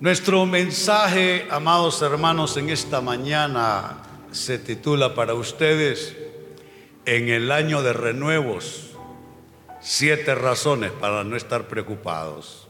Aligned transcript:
Nuestro 0.00 0.46
mensaje, 0.46 1.48
amados 1.50 2.02
hermanos, 2.02 2.56
en 2.56 2.70
esta 2.70 3.00
mañana 3.00 3.96
se 4.30 4.56
titula 4.60 5.16
para 5.16 5.34
ustedes 5.34 6.16
En 7.04 7.28
el 7.28 7.50
año 7.50 7.82
de 7.82 7.92
renuevos, 7.92 8.90
siete 9.80 10.36
razones 10.36 10.92
para 10.92 11.24
no 11.24 11.34
estar 11.34 11.66
preocupados. 11.66 12.68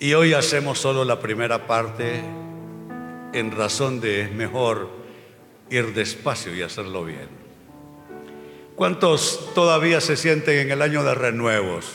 Y 0.00 0.14
hoy 0.14 0.34
hacemos 0.34 0.80
solo 0.80 1.04
la 1.04 1.20
primera 1.20 1.68
parte 1.68 2.20
en 3.32 3.52
razón 3.52 4.00
de 4.00 4.22
es 4.22 4.32
mejor 4.32 4.90
ir 5.70 5.94
despacio 5.94 6.52
y 6.52 6.62
hacerlo 6.62 7.04
bien. 7.04 7.28
¿Cuántos 8.74 9.54
todavía 9.54 10.00
se 10.00 10.16
sienten 10.16 10.58
en 10.58 10.72
el 10.72 10.82
año 10.82 11.04
de 11.04 11.14
renuevos? 11.14 11.92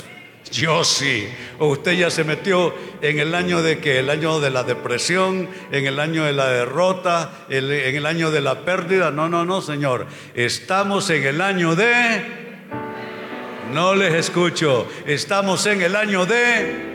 Yo 0.52 0.84
sí. 0.84 1.30
O 1.60 1.68
usted 1.68 1.94
ya 1.94 2.10
se 2.10 2.24
metió 2.24 2.74
en 3.02 3.20
el 3.20 3.34
año 3.34 3.62
de 3.62 3.80
que, 3.80 4.00
el 4.00 4.10
año 4.10 4.40
de 4.40 4.50
la 4.50 4.64
depresión, 4.64 5.48
en 5.72 5.86
el 5.86 6.00
año 6.00 6.26
de 6.26 6.34
la 6.34 6.50
derrota, 6.50 7.46
en 7.50 7.96
el 7.96 8.06
año 8.06 8.32
de 8.32 8.42
la 8.42 8.66
pérdida. 8.66 9.12
No, 9.12 9.30
no, 9.30 9.46
no, 9.46 9.62
Señor. 9.62 10.08
Estamos 10.36 11.10
en 11.10 11.24
el 11.24 11.42
año 11.42 11.76
de. 11.76 12.42
No 13.72 13.96
les 13.96 14.14
escucho. 14.14 14.88
Estamos 15.06 15.66
en 15.68 15.82
el 15.82 15.96
año 15.96 16.26
de. 16.26 16.92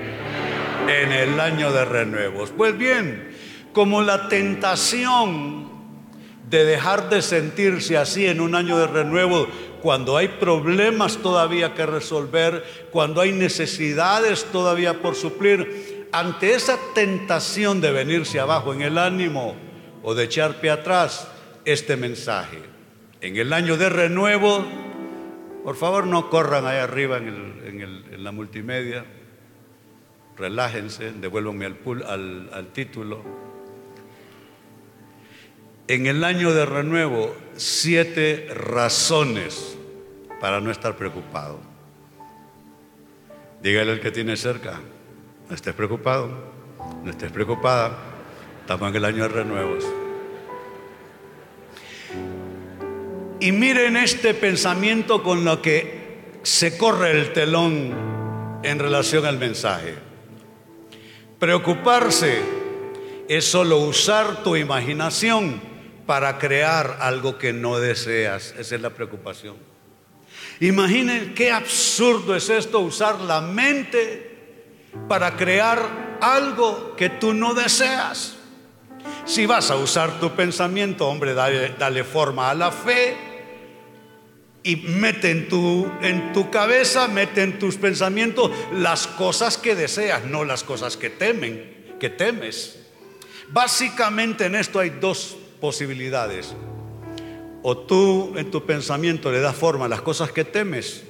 En 0.88 1.12
el 1.12 1.40
año 1.40 1.72
de 1.72 1.84
renuevos. 1.84 2.52
Pues 2.54 2.76
bien, 2.76 3.34
como 3.72 4.02
la 4.02 4.28
tentación 4.28 5.66
de 6.48 6.64
dejar 6.64 7.08
de 7.08 7.22
sentirse 7.22 7.96
así 7.96 8.26
en 8.26 8.40
un 8.40 8.54
año 8.54 8.78
de 8.78 8.86
renuevo 8.86 9.48
cuando 9.86 10.16
hay 10.16 10.26
problemas 10.26 11.18
todavía 11.18 11.72
que 11.72 11.86
resolver, 11.86 12.88
cuando 12.90 13.20
hay 13.20 13.30
necesidades 13.30 14.44
todavía 14.46 15.00
por 15.00 15.14
suplir, 15.14 16.08
ante 16.10 16.54
esa 16.54 16.76
tentación 16.92 17.80
de 17.80 17.92
venirse 17.92 18.40
abajo 18.40 18.74
en 18.74 18.82
el 18.82 18.98
ánimo 18.98 19.54
o 20.02 20.16
de 20.16 20.24
echar 20.24 20.60
pie 20.60 20.70
atrás, 20.70 21.28
este 21.64 21.96
mensaje. 21.96 22.58
En 23.20 23.36
el 23.36 23.52
año 23.52 23.76
de 23.76 23.88
renuevo, 23.88 24.64
por 25.62 25.76
favor 25.76 26.08
no 26.08 26.30
corran 26.30 26.66
ahí 26.66 26.78
arriba 26.78 27.18
en, 27.18 28.24
la 28.24 28.32
multimedia, 28.32 29.04
relájense, 30.36 31.12
devuélvanme 31.12 31.66
al, 32.08 32.50
al 32.52 32.72
título. 32.72 33.22
En 35.86 36.08
el 36.08 36.24
año 36.24 36.52
de 36.52 36.66
renuevo, 36.66 37.36
siete 37.54 38.48
razones 38.52 39.75
para 40.40 40.60
no 40.60 40.70
estar 40.70 40.96
preocupado. 40.96 41.58
Dígale 43.62 43.92
al 43.92 44.00
que 44.00 44.10
tiene 44.10 44.36
cerca, 44.36 44.80
no 45.48 45.54
estés 45.54 45.74
preocupado, 45.74 46.28
no 47.02 47.10
estés 47.10 47.32
preocupada, 47.32 47.96
estamos 48.60 48.90
en 48.90 48.96
el 48.96 49.04
año 49.04 49.22
de 49.22 49.28
renuevos. 49.28 49.84
Y 53.40 53.52
miren 53.52 53.96
este 53.96 54.34
pensamiento 54.34 55.22
con 55.22 55.44
lo 55.44 55.60
que 55.60 56.38
se 56.42 56.78
corre 56.78 57.10
el 57.10 57.32
telón 57.32 58.60
en 58.62 58.78
relación 58.78 59.26
al 59.26 59.38
mensaje. 59.38 59.94
Preocuparse 61.38 62.40
es 63.28 63.44
solo 63.44 63.78
usar 63.78 64.42
tu 64.42 64.56
imaginación 64.56 65.60
para 66.06 66.38
crear 66.38 66.98
algo 67.00 67.36
que 67.36 67.52
no 67.52 67.78
deseas. 67.78 68.54
Esa 68.58 68.76
es 68.76 68.80
la 68.80 68.90
preocupación. 68.90 69.75
Imaginen 70.60 71.34
qué 71.34 71.50
absurdo 71.50 72.34
es 72.34 72.48
esto, 72.48 72.80
usar 72.80 73.20
la 73.20 73.40
mente 73.40 74.36
para 75.08 75.36
crear 75.36 76.18
algo 76.20 76.96
que 76.96 77.10
tú 77.10 77.34
no 77.34 77.54
deseas. 77.54 78.36
Si 79.24 79.44
vas 79.46 79.70
a 79.70 79.76
usar 79.76 80.18
tu 80.20 80.30
pensamiento, 80.30 81.08
hombre, 81.08 81.34
dale, 81.34 82.04
forma 82.04 82.50
a 82.50 82.54
la 82.54 82.70
fe 82.70 83.16
y 84.62 84.76
mete 84.76 85.30
en 85.30 85.48
tu, 85.48 85.90
en 86.00 86.32
tu 86.32 86.50
cabeza, 86.50 87.06
mete 87.08 87.42
en 87.42 87.58
tus 87.58 87.76
pensamientos 87.76 88.50
las 88.72 89.06
cosas 89.06 89.58
que 89.58 89.74
deseas, 89.74 90.24
no 90.24 90.44
las 90.44 90.64
cosas 90.64 90.96
que 90.96 91.10
temen, 91.10 91.96
que 92.00 92.10
temes. 92.10 92.78
Básicamente 93.48 94.46
en 94.46 94.54
esto 94.54 94.80
hay 94.80 94.90
dos 94.90 95.36
posibilidades. 95.60 96.54
O 97.68 97.76
tú 97.76 98.34
en 98.36 98.52
tu 98.52 98.64
pensamiento 98.64 99.32
le 99.32 99.40
das 99.40 99.56
forma 99.56 99.86
a 99.86 99.88
las 99.88 100.00
cosas 100.00 100.30
que 100.30 100.44
temes, 100.44 101.02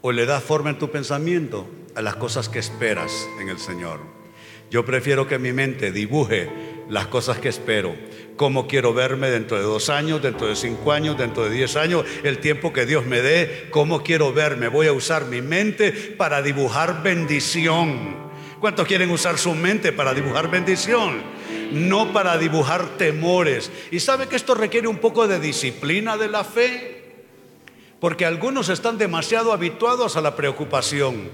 o 0.00 0.10
le 0.10 0.26
das 0.26 0.42
forma 0.42 0.70
en 0.70 0.80
tu 0.80 0.90
pensamiento 0.90 1.68
a 1.94 2.02
las 2.02 2.16
cosas 2.16 2.48
que 2.48 2.58
esperas 2.58 3.12
en 3.40 3.48
el 3.48 3.60
Señor. 3.60 4.00
Yo 4.68 4.84
prefiero 4.84 5.28
que 5.28 5.38
mi 5.38 5.52
mente 5.52 5.92
dibuje 5.92 6.50
las 6.90 7.06
cosas 7.06 7.38
que 7.38 7.50
espero, 7.50 7.94
cómo 8.34 8.66
quiero 8.66 8.92
verme 8.92 9.30
dentro 9.30 9.56
de 9.56 9.62
dos 9.62 9.90
años, 9.90 10.20
dentro 10.20 10.48
de 10.48 10.56
cinco 10.56 10.90
años, 10.90 11.16
dentro 11.16 11.44
de 11.44 11.50
diez 11.50 11.76
años, 11.76 12.04
el 12.24 12.38
tiempo 12.38 12.72
que 12.72 12.84
Dios 12.84 13.06
me 13.06 13.22
dé, 13.22 13.68
cómo 13.70 14.02
quiero 14.02 14.32
verme. 14.32 14.66
Voy 14.66 14.88
a 14.88 14.92
usar 14.92 15.26
mi 15.26 15.40
mente 15.40 15.92
para 15.92 16.42
dibujar 16.42 17.04
bendición. 17.04 18.16
¿Cuántos 18.58 18.88
quieren 18.88 19.08
usar 19.12 19.38
su 19.38 19.54
mente 19.54 19.92
para 19.92 20.14
dibujar 20.14 20.50
bendición? 20.50 21.22
No 21.72 22.12
para 22.12 22.38
dibujar 22.38 22.96
temores. 22.96 23.70
Y 23.90 24.00
sabe 24.00 24.26
que 24.26 24.36
esto 24.36 24.54
requiere 24.54 24.88
un 24.88 24.98
poco 24.98 25.28
de 25.28 25.40
disciplina 25.40 26.16
de 26.16 26.28
la 26.28 26.44
fe, 26.44 27.02
porque 28.00 28.26
algunos 28.26 28.68
están 28.68 28.98
demasiado 28.98 29.52
habituados 29.52 30.16
a 30.16 30.20
la 30.20 30.36
preocupación 30.36 31.30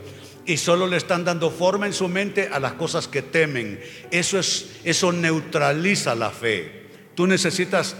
y 0.46 0.56
solo 0.56 0.86
le 0.86 0.96
están 0.96 1.24
dando 1.24 1.50
forma 1.50 1.86
en 1.86 1.92
su 1.92 2.08
mente 2.08 2.48
a 2.52 2.58
las 2.58 2.74
cosas 2.74 3.08
que 3.08 3.22
temen. 3.22 3.80
Eso 4.10 4.38
es 4.38 4.80
eso 4.84 5.12
neutraliza 5.12 6.14
la 6.14 6.30
fe. 6.30 6.84
Tú 7.14 7.26
necesitas 7.26 7.96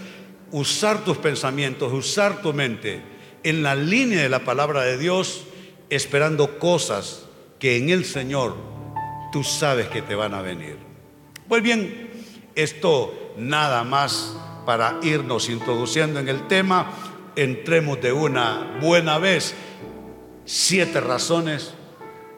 usar 0.50 1.04
tus 1.04 1.18
pensamientos, 1.18 1.92
usar 1.92 2.42
tu 2.42 2.52
mente 2.52 3.02
en 3.42 3.62
la 3.62 3.74
línea 3.74 4.22
de 4.22 4.28
la 4.28 4.44
palabra 4.44 4.82
de 4.82 4.98
Dios, 4.98 5.44
esperando 5.90 6.58
cosas 6.58 7.26
que 7.58 7.76
en 7.76 7.90
el 7.90 8.04
Señor 8.04 8.56
tú 9.32 9.44
sabes 9.44 9.88
que 9.88 10.02
te 10.02 10.14
van 10.14 10.34
a 10.34 10.42
venir. 10.42 10.76
Pues 11.48 11.62
bien, 11.62 12.03
esto 12.54 13.34
nada 13.36 13.84
más 13.84 14.36
para 14.64 14.98
irnos 15.02 15.48
introduciendo 15.48 16.20
en 16.20 16.28
el 16.28 16.46
tema, 16.46 16.90
entremos 17.36 18.00
de 18.00 18.12
una 18.12 18.78
buena 18.80 19.18
vez. 19.18 19.54
Siete 20.44 21.00
razones 21.00 21.74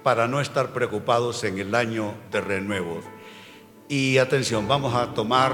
para 0.03 0.29
no 0.29 0.41
estar 0.41 0.73
preocupados 0.73 1.43
en 1.45 1.59
el 1.59 1.75
año 1.75 2.15
de 2.31 2.41
renuevo. 2.41 3.01
Y 3.89 4.19
atención, 4.19 4.67
vamos 4.69 4.95
a 4.95 5.15
tomar 5.15 5.53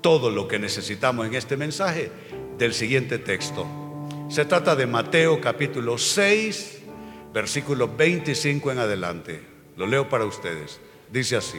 todo 0.00 0.30
lo 0.30 0.48
que 0.48 0.58
necesitamos 0.58 1.26
en 1.26 1.34
este 1.34 1.56
mensaje 1.56 2.10
del 2.58 2.74
siguiente 2.74 3.18
texto. 3.18 3.66
Se 4.28 4.44
trata 4.44 4.74
de 4.74 4.86
Mateo 4.86 5.40
capítulo 5.40 5.98
6, 5.98 6.82
versículo 7.32 7.88
25 7.96 8.72
en 8.72 8.78
adelante. 8.78 9.42
Lo 9.76 9.86
leo 9.86 10.08
para 10.08 10.24
ustedes. 10.24 10.80
Dice 11.10 11.36
así. 11.36 11.58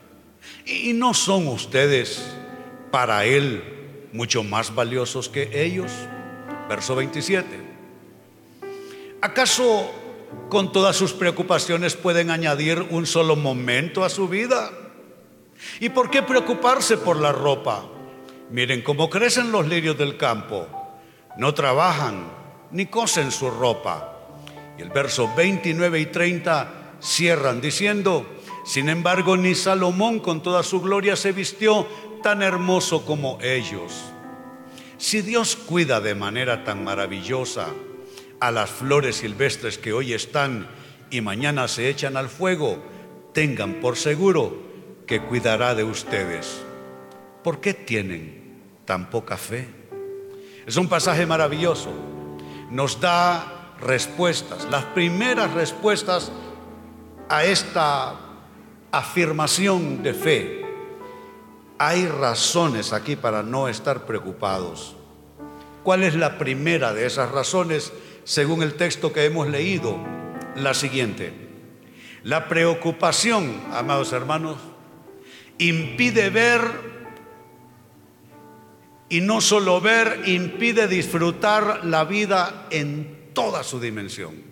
¿Y 0.65 0.93
no 0.93 1.13
son 1.13 1.47
ustedes 1.47 2.23
para 2.91 3.25
Él 3.25 3.63
mucho 4.13 4.43
más 4.43 4.73
valiosos 4.73 5.29
que 5.29 5.63
ellos? 5.63 5.91
Verso 6.69 6.95
27. 6.95 7.47
¿Acaso 9.21 9.91
con 10.49 10.71
todas 10.71 10.95
sus 10.95 11.13
preocupaciones 11.13 11.95
pueden 11.95 12.31
añadir 12.31 12.81
un 12.89 13.05
solo 13.05 13.35
momento 13.35 14.03
a 14.03 14.09
su 14.09 14.27
vida? 14.27 14.71
¿Y 15.79 15.89
por 15.89 16.09
qué 16.09 16.23
preocuparse 16.23 16.97
por 16.97 17.17
la 17.17 17.31
ropa? 17.31 17.85
Miren 18.49 18.81
cómo 18.81 19.09
crecen 19.09 19.51
los 19.51 19.67
lirios 19.67 19.97
del 19.97 20.17
campo. 20.17 20.67
No 21.37 21.53
trabajan 21.53 22.25
ni 22.71 22.87
cosen 22.87 23.31
su 23.31 23.49
ropa. 23.49 24.17
Y 24.77 24.81
el 24.81 24.89
verso 24.89 25.31
29 25.35 25.99
y 25.99 26.05
30 26.07 26.95
cierran 26.99 27.61
diciendo, 27.61 28.25
sin 28.71 28.87
embargo, 28.87 29.35
ni 29.35 29.53
Salomón 29.53 30.21
con 30.21 30.41
toda 30.41 30.63
su 30.63 30.79
gloria 30.79 31.17
se 31.17 31.33
vistió 31.33 31.85
tan 32.23 32.41
hermoso 32.41 33.05
como 33.05 33.37
ellos. 33.41 33.91
Si 34.97 35.21
Dios 35.21 35.57
cuida 35.57 35.99
de 35.99 36.15
manera 36.15 36.63
tan 36.63 36.81
maravillosa 36.81 37.67
a 38.39 38.49
las 38.49 38.69
flores 38.69 39.17
silvestres 39.17 39.77
que 39.77 39.91
hoy 39.91 40.13
están 40.13 40.69
y 41.09 41.19
mañana 41.19 41.67
se 41.67 41.89
echan 41.89 42.15
al 42.15 42.29
fuego, 42.29 42.81
tengan 43.33 43.81
por 43.81 43.97
seguro 43.97 44.55
que 45.05 45.19
cuidará 45.19 45.75
de 45.75 45.83
ustedes. 45.83 46.61
¿Por 47.43 47.59
qué 47.59 47.73
tienen 47.73 48.61
tan 48.85 49.09
poca 49.09 49.35
fe? 49.35 49.67
Es 50.65 50.77
un 50.77 50.87
pasaje 50.87 51.25
maravilloso. 51.25 51.91
Nos 52.69 53.01
da 53.01 53.75
respuestas, 53.81 54.63
las 54.71 54.85
primeras 54.85 55.53
respuestas 55.53 56.31
a 57.27 57.43
esta 57.43 58.30
afirmación 58.91 60.03
de 60.03 60.13
fe. 60.13 60.65
Hay 61.77 62.07
razones 62.07 62.93
aquí 62.93 63.15
para 63.15 63.41
no 63.43 63.67
estar 63.67 64.05
preocupados. 64.05 64.95
¿Cuál 65.83 66.03
es 66.03 66.15
la 66.15 66.37
primera 66.37 66.93
de 66.93 67.05
esas 67.05 67.31
razones 67.31 67.91
según 68.23 68.61
el 68.61 68.75
texto 68.75 69.11
que 69.13 69.25
hemos 69.25 69.47
leído? 69.47 69.97
La 70.55 70.73
siguiente. 70.73 71.33
La 72.23 72.47
preocupación, 72.47 73.61
amados 73.71 74.13
hermanos, 74.13 74.57
impide 75.57 76.29
ver 76.29 76.61
y 79.09 79.21
no 79.21 79.41
solo 79.41 79.81
ver, 79.81 80.21
impide 80.27 80.87
disfrutar 80.87 81.83
la 81.83 82.03
vida 82.03 82.67
en 82.69 83.31
toda 83.33 83.63
su 83.63 83.79
dimensión. 83.79 84.50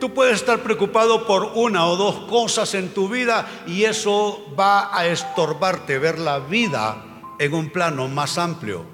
Tú 0.00 0.14
puedes 0.14 0.36
estar 0.36 0.62
preocupado 0.62 1.26
por 1.26 1.52
una 1.54 1.86
o 1.86 1.96
dos 1.96 2.30
cosas 2.30 2.74
en 2.74 2.90
tu 2.90 3.08
vida 3.08 3.64
y 3.66 3.84
eso 3.84 4.46
va 4.58 4.96
a 4.96 5.06
estorbarte 5.06 5.98
ver 5.98 6.20
la 6.20 6.38
vida 6.38 7.04
en 7.38 7.52
un 7.52 7.70
plano 7.70 8.06
más 8.06 8.38
amplio. 8.38 8.84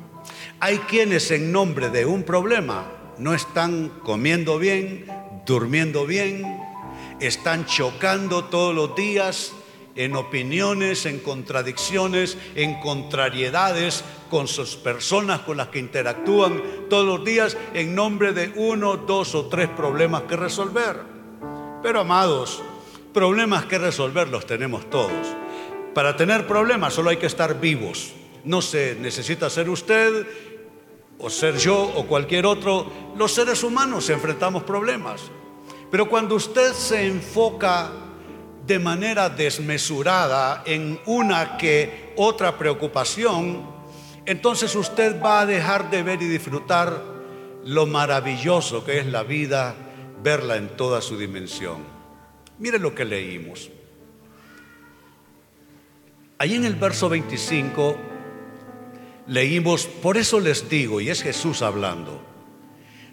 Hay 0.60 0.78
quienes 0.78 1.30
en 1.30 1.52
nombre 1.52 1.90
de 1.90 2.06
un 2.06 2.22
problema 2.22 2.86
no 3.18 3.34
están 3.34 3.90
comiendo 4.02 4.58
bien, 4.58 5.06
durmiendo 5.44 6.06
bien, 6.06 6.58
están 7.20 7.66
chocando 7.66 8.44
todos 8.44 8.74
los 8.74 8.96
días 8.96 9.52
en 9.96 10.16
opiniones, 10.16 11.04
en 11.04 11.18
contradicciones, 11.18 12.38
en 12.54 12.80
contrariedades 12.80 14.04
con 14.34 14.48
sus 14.48 14.75
personas 14.75 15.42
con 15.42 15.58
las 15.58 15.69
que 15.69 15.78
interactúan 15.78 16.60
todos 16.90 17.06
los 17.06 17.25
días 17.25 17.56
en 17.72 17.94
nombre 17.94 18.32
de 18.32 18.52
uno, 18.56 18.96
dos 18.96 19.32
o 19.36 19.46
tres 19.46 19.69
problemas 19.69 20.22
que 20.22 20.34
resolver. 20.34 20.96
Pero 21.81 22.00
amados, 22.00 22.60
problemas 23.12 23.66
que 23.66 23.78
resolver 23.78 24.26
los 24.26 24.44
tenemos 24.44 24.90
todos. 24.90 25.12
Para 25.94 26.16
tener 26.16 26.48
problemas 26.48 26.94
solo 26.94 27.10
hay 27.10 27.16
que 27.19 27.26
estar 27.26 27.60
vivos. 27.60 28.12
No 28.42 28.60
se 28.60 28.96
necesita 28.96 29.48
ser 29.48 29.70
usted 29.70 30.26
o 31.16 31.31
ser 31.31 31.56
yo 31.56 31.81
o 31.94 32.04
cualquier 32.04 32.44
otro. 32.44 32.90
Los 33.16 33.31
seres 33.31 33.62
humanos 33.62 34.10
enfrentamos 34.10 34.64
problemas. 34.64 35.31
Pero 35.92 36.08
cuando 36.08 36.34
usted 36.34 36.72
se 36.72 37.06
enfoca 37.06 37.92
de 38.66 38.81
manera 38.81 39.28
desmesurada 39.28 40.64
en 40.66 40.98
una 41.06 41.56
que 41.56 42.12
otra 42.16 42.58
preocupación, 42.58 43.73
entonces 44.26 44.74
usted 44.74 45.20
va 45.22 45.40
a 45.40 45.46
dejar 45.46 45.90
de 45.90 46.02
ver 46.02 46.22
y 46.22 46.28
disfrutar 46.28 47.02
lo 47.64 47.86
maravilloso 47.86 48.84
que 48.84 48.98
es 48.98 49.06
la 49.06 49.22
vida, 49.22 49.74
verla 50.22 50.56
en 50.56 50.68
toda 50.68 51.00
su 51.00 51.18
dimensión. 51.18 51.78
Mire 52.58 52.78
lo 52.78 52.94
que 52.94 53.04
leímos. 53.04 53.70
Ahí 56.38 56.54
en 56.54 56.64
el 56.64 56.74
verso 56.74 57.08
25 57.08 57.96
leímos, 59.26 59.86
por 59.86 60.16
eso 60.16 60.40
les 60.40 60.68
digo, 60.68 61.00
y 61.00 61.08
es 61.08 61.22
Jesús 61.22 61.62
hablando, 61.62 62.22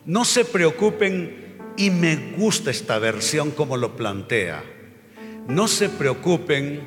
no 0.05 0.25
se 0.25 0.45
preocupen 0.45 1.57
y 1.77 1.89
me 1.89 2.33
gusta 2.37 2.71
esta 2.71 2.99
versión 2.99 3.51
como 3.51 3.77
lo 3.77 3.95
plantea. 3.95 4.63
No 5.47 5.67
se 5.67 5.89
preocupen 5.89 6.81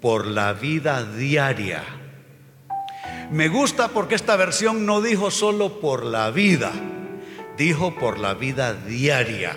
por 0.00 0.26
la 0.26 0.52
vida 0.52 1.04
diaria. 1.04 1.82
Me 3.30 3.48
gusta 3.48 3.88
porque 3.88 4.14
esta 4.14 4.36
versión 4.36 4.86
no 4.86 5.02
dijo 5.02 5.32
solo 5.32 5.80
por 5.80 6.04
la 6.04 6.30
vida, 6.30 6.72
dijo 7.56 7.96
por 7.96 8.20
la 8.20 8.34
vida 8.34 8.72
diaria. 8.72 9.56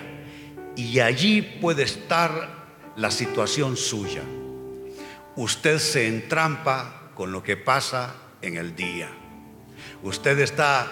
Y 0.75 0.99
allí 1.01 1.43
puede 1.43 1.83
estar 1.83 2.49
la 2.95 3.11
situación 3.11 3.77
suya. 3.77 4.23
Usted 5.35 5.77
se 5.77 6.07
entrampa 6.07 7.11
con 7.13 7.31
lo 7.31 7.43
que 7.43 7.57
pasa 7.57 8.15
en 8.41 8.57
el 8.57 8.75
día. 8.75 9.09
Usted 10.01 10.39
está 10.39 10.87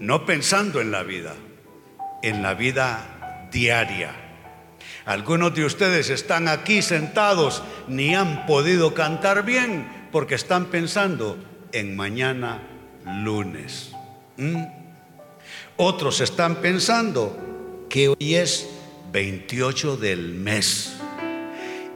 no 0.00 0.26
pensando 0.26 0.80
en 0.80 0.90
la 0.90 1.04
vida, 1.04 1.34
en 2.24 2.42
la 2.42 2.54
vida 2.54 3.48
diaria. 3.52 4.10
Algunos 5.04 5.54
de 5.54 5.64
ustedes 5.64 6.10
están 6.10 6.48
aquí 6.48 6.82
sentados, 6.82 7.62
ni 7.86 8.16
han 8.16 8.46
podido 8.46 8.94
cantar 8.94 9.44
bien 9.44 10.08
porque 10.10 10.34
están 10.34 10.66
pensando 10.66 11.38
en 11.72 11.96
mañana 11.96 12.62
lunes. 13.04 13.92
¿Mm? 14.36 14.62
Otros 15.76 16.20
están 16.20 16.56
pensando 16.56 17.86
que 17.88 18.08
hoy 18.08 18.34
es 18.34 18.68
28 19.12 19.96
del 19.96 20.34
mes 20.34 20.96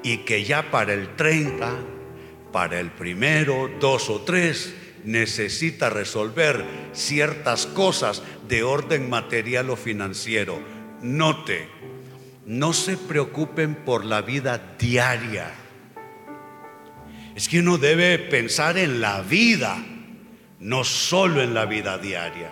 y 0.03 0.19
que 0.19 0.45
ya 0.45 0.71
para 0.71 0.93
el 0.95 1.15
30, 1.17 1.79
para 2.53 2.81
el 2.81 2.91
primero, 2.91 3.71
dos 3.81 4.09
o 4.09 4.21
tres, 4.23 4.75
necesita 5.05 5.91
resolver 5.91 6.65
ciertas 6.93 7.67
cosas 7.67 8.23
de 8.49 8.63
orden 8.63 9.11
material 9.11 9.71
o 9.71 9.77
financiero. 9.77 10.61
Note, 11.03 11.69
no 12.47 12.73
se 12.73 12.97
preocupen 12.97 13.75
por 13.75 14.05
la 14.05 14.23
vida 14.23 14.77
diaria. 14.79 15.62
Es 17.35 17.49
que 17.49 17.61
uno 17.61 17.79
debe 17.79 18.19
pensar 18.19 18.77
en 18.77 19.01
la 19.01 19.23
vida, 19.23 19.83
no 20.61 20.85
solo 20.85 21.43
en 21.43 21.55
la 21.55 21.65
vida 21.65 21.99
diaria. 21.99 22.51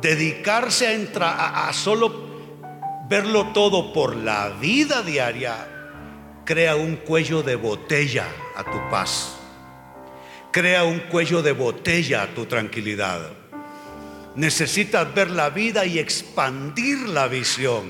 Dedicarse 0.00 0.86
a, 0.86 0.92
entrar, 0.92 1.34
a, 1.38 1.68
a 1.68 1.72
solo 1.72 2.28
verlo 3.08 3.52
todo 3.52 3.92
por 3.92 4.16
la 4.16 4.50
vida 4.60 5.02
diaria 5.02 5.68
crea 6.44 6.76
un 6.76 6.96
cuello 6.96 7.42
de 7.42 7.56
botella 7.56 8.26
a 8.56 8.64
tu 8.64 8.90
paz 8.90 9.38
crea 10.50 10.84
un 10.84 11.00
cuello 11.00 11.42
de 11.42 11.52
botella 11.52 12.22
a 12.22 12.34
tu 12.34 12.46
tranquilidad. 12.46 13.30
Necesitas 14.34 15.14
ver 15.14 15.30
la 15.30 15.50
vida 15.50 15.84
y 15.84 15.98
expandir 15.98 17.08
la 17.08 17.28
visión. 17.28 17.84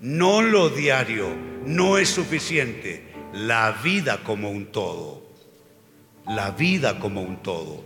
No 0.00 0.42
lo 0.42 0.68
diario, 0.68 1.34
no 1.66 1.98
es 1.98 2.10
suficiente. 2.10 3.03
La 3.34 3.72
vida 3.72 4.20
como 4.22 4.50
un 4.50 4.66
todo. 4.66 5.22
La 6.26 6.52
vida 6.52 6.98
como 7.00 7.20
un 7.20 7.42
todo. 7.42 7.82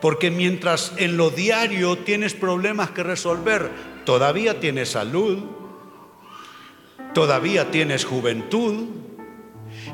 Porque 0.00 0.30
mientras 0.30 0.92
en 0.96 1.16
lo 1.16 1.30
diario 1.30 1.98
tienes 1.98 2.34
problemas 2.34 2.90
que 2.90 3.02
resolver, 3.02 3.70
todavía 4.04 4.60
tienes 4.60 4.90
salud, 4.90 5.38
todavía 7.14 7.70
tienes 7.70 8.04
juventud, 8.04 8.88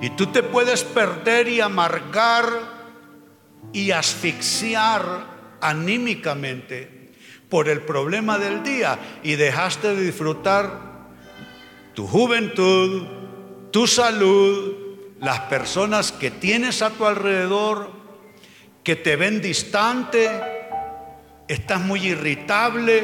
y 0.00 0.11
tú 0.11 0.26
te 0.26 0.43
puedes 0.43 0.85
perder 0.85 1.49
y 1.49 1.61
amargar 1.61 2.47
y 3.73 3.91
asfixiar 3.91 5.26
anímicamente 5.61 7.12
por 7.49 7.69
el 7.69 7.83
problema 7.83 8.38
del 8.38 8.62
día 8.62 8.99
y 9.23 9.35
dejaste 9.37 9.95
de 9.95 10.02
disfrutar 10.02 10.93
tu 11.95 12.07
juventud, 12.07 13.22
tu 13.73 13.87
salud, 13.87 14.76
las 15.21 15.41
personas 15.41 16.12
que 16.12 16.31
tienes 16.31 16.83
a 16.83 16.91
tu 16.91 17.07
alrededor, 17.07 17.91
que 18.85 18.97
te 18.97 19.17
ven 19.17 19.41
distante, 19.41 20.29
estás 21.49 21.81
muy 21.81 22.07
irritable, 22.07 23.02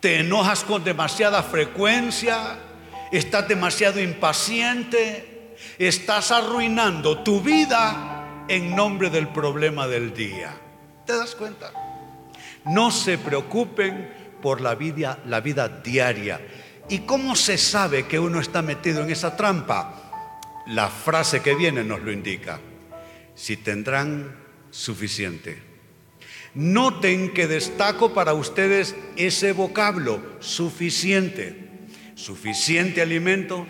te 0.00 0.20
enojas 0.20 0.64
con 0.64 0.84
demasiada 0.84 1.42
frecuencia, 1.42 2.58
estás 3.10 3.48
demasiado 3.48 4.00
impaciente, 4.00 5.54
estás 5.78 6.30
arruinando 6.30 7.22
tu 7.22 7.40
vida 7.40 8.44
en 8.48 8.74
nombre 8.74 9.10
del 9.10 9.28
problema 9.28 9.86
del 9.88 10.14
día. 10.14 10.54
¿Te 11.06 11.16
das 11.16 11.34
cuenta? 11.34 11.72
No 12.64 12.90
se 12.90 13.18
preocupen 13.18 14.38
por 14.40 14.60
la 14.60 14.74
vida, 14.74 15.18
la 15.26 15.40
vida 15.40 15.68
diaria. 15.68 16.40
¿Y 16.88 17.00
cómo 17.00 17.36
se 17.36 17.58
sabe 17.58 18.06
que 18.06 18.18
uno 18.18 18.40
está 18.40 18.62
metido 18.62 19.02
en 19.02 19.10
esa 19.10 19.36
trampa? 19.36 20.10
La 20.66 20.88
frase 20.88 21.40
que 21.40 21.54
viene 21.54 21.84
nos 21.84 22.00
lo 22.02 22.12
indica. 22.12 22.60
Si 23.34 23.56
tendrán 23.56 24.36
suficiente. 24.70 25.62
Noten 26.54 27.32
que 27.32 27.46
destaco 27.46 28.12
para 28.12 28.34
ustedes 28.34 28.94
ese 29.16 29.52
vocablo, 29.52 30.22
suficiente. 30.40 31.70
Suficiente 32.14 33.00
alimento 33.00 33.66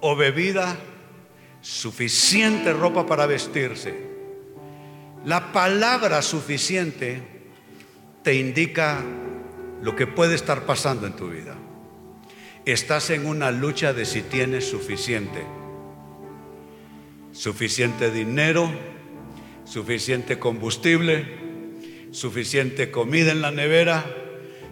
o 0.00 0.16
bebida 0.16 0.78
suficiente 1.62 2.72
ropa 2.72 3.06
para 3.06 3.24
vestirse. 3.26 3.94
La 5.24 5.52
palabra 5.52 6.20
suficiente 6.20 7.22
te 8.22 8.34
indica 8.34 9.00
lo 9.80 9.96
que 9.96 10.06
puede 10.06 10.34
estar 10.34 10.66
pasando 10.66 11.06
en 11.06 11.14
tu 11.14 11.28
vida. 11.28 11.56
Estás 12.64 13.10
en 13.10 13.26
una 13.26 13.50
lucha 13.50 13.92
de 13.92 14.04
si 14.04 14.22
tienes 14.22 14.68
suficiente. 14.68 15.44
Suficiente 17.32 18.10
dinero, 18.10 18.70
suficiente 19.64 20.38
combustible, 20.38 21.26
suficiente 22.10 22.90
comida 22.90 23.32
en 23.32 23.40
la 23.40 23.50
nevera, 23.50 24.04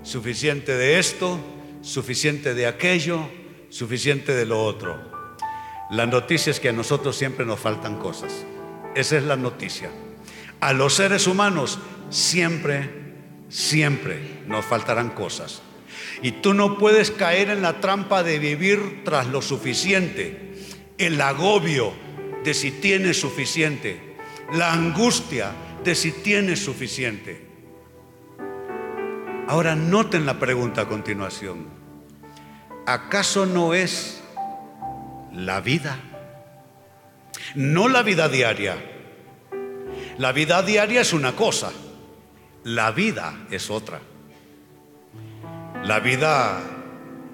suficiente 0.03 0.77
de 0.77 0.99
esto, 0.99 1.39
suficiente 1.83 2.55
de 2.55 2.67
aquello, 2.67 3.29
suficiente 3.71 4.35
de 4.35 4.47
lo 4.47 4.63
otro. 4.63 4.99
La 5.91 6.07
noticia 6.07 6.51
es 6.51 6.61
que 6.61 6.69
a 6.69 6.73
nosotros 6.73 7.17
siempre 7.17 7.45
nos 7.45 7.59
faltan 7.59 7.99
cosas. 7.99 8.45
Esa 8.95 9.17
es 9.17 9.25
la 9.25 9.37
noticia. 9.37 9.91
A 10.61 10.73
los 10.73 10.95
seres 10.95 11.27
humanos 11.27 11.79
siempre, 12.11 12.91
siempre 13.49 14.43
nos 14.47 14.65
faltarán 14.65 15.11
cosas. 15.11 15.63
Y 16.23 16.33
tú 16.33 16.55
no 16.55 16.79
puedes 16.79 17.11
caer 17.11 17.51
en 17.51 17.63
la 17.63 17.81
trampa 17.81 18.23
de 18.23 18.39
vivir 18.39 19.03
tras 19.05 19.27
lo 19.27 19.43
suficiente, 19.43 20.55
el 20.99 21.21
agobio 21.21 21.93
de 22.45 22.55
si 22.55 22.71
tienes 22.71 23.21
suficiente, 23.21 24.17
la 24.53 24.73
angustia 24.73 25.53
de 25.85 25.95
si 25.95 26.13
tienes 26.13 26.63
suficiente. 26.65 27.47
Ahora 29.49 29.75
noten 29.75 30.27
la 30.27 30.39
pregunta 30.39 30.83
a 30.83 30.89
continuación. 30.89 31.69
¿Acaso 32.87 33.47
no 33.47 33.75
es 33.75 34.23
la 35.33 35.61
vida? 35.61 35.99
No 37.55 37.89
la 37.89 38.03
vida 38.03 38.29
diaria. 38.29 38.77
La 40.19 40.33
vida 40.33 40.63
diaria 40.63 41.01
es 41.01 41.13
una 41.13 41.33
cosa, 41.33 41.73
la 42.65 42.91
vida 42.91 43.47
es 43.51 43.71
otra. 43.71 44.01
La 45.85 45.99
vida 45.99 46.61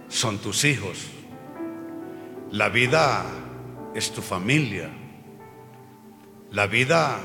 son 0.09 0.39
tus 0.39 0.65
hijos. 0.65 1.09
La 2.53 2.69
vida 2.69 3.25
es 3.93 4.13
tu 4.13 4.23
familia. 4.23 4.89
La 6.53 6.69
vida 6.69 7.19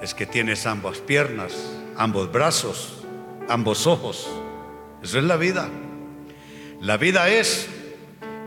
es 0.00 0.14
que 0.14 0.24
tienes 0.24 0.66
ambas 0.66 0.98
piernas, 0.98 1.52
ambos 1.98 2.32
brazos, 2.32 3.04
ambos 3.46 3.86
ojos. 3.86 4.26
Eso 5.02 5.18
es 5.18 5.24
la 5.24 5.36
vida. 5.36 5.68
La 6.80 6.96
vida 6.96 7.28
es 7.28 7.68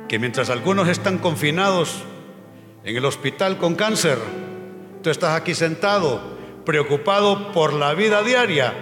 que 0.07 0.17
mientras 0.17 0.49
algunos 0.49 0.87
están 0.87 1.19
confinados 1.19 2.03
en 2.83 2.97
el 2.97 3.05
hospital 3.05 3.59
con 3.59 3.75
cáncer, 3.75 4.17
tú 5.03 5.11
estás 5.11 5.39
aquí 5.39 5.53
sentado, 5.53 6.19
preocupado 6.65 7.51
por 7.51 7.73
la 7.73 7.93
vida 7.93 8.23
diaria 8.23 8.73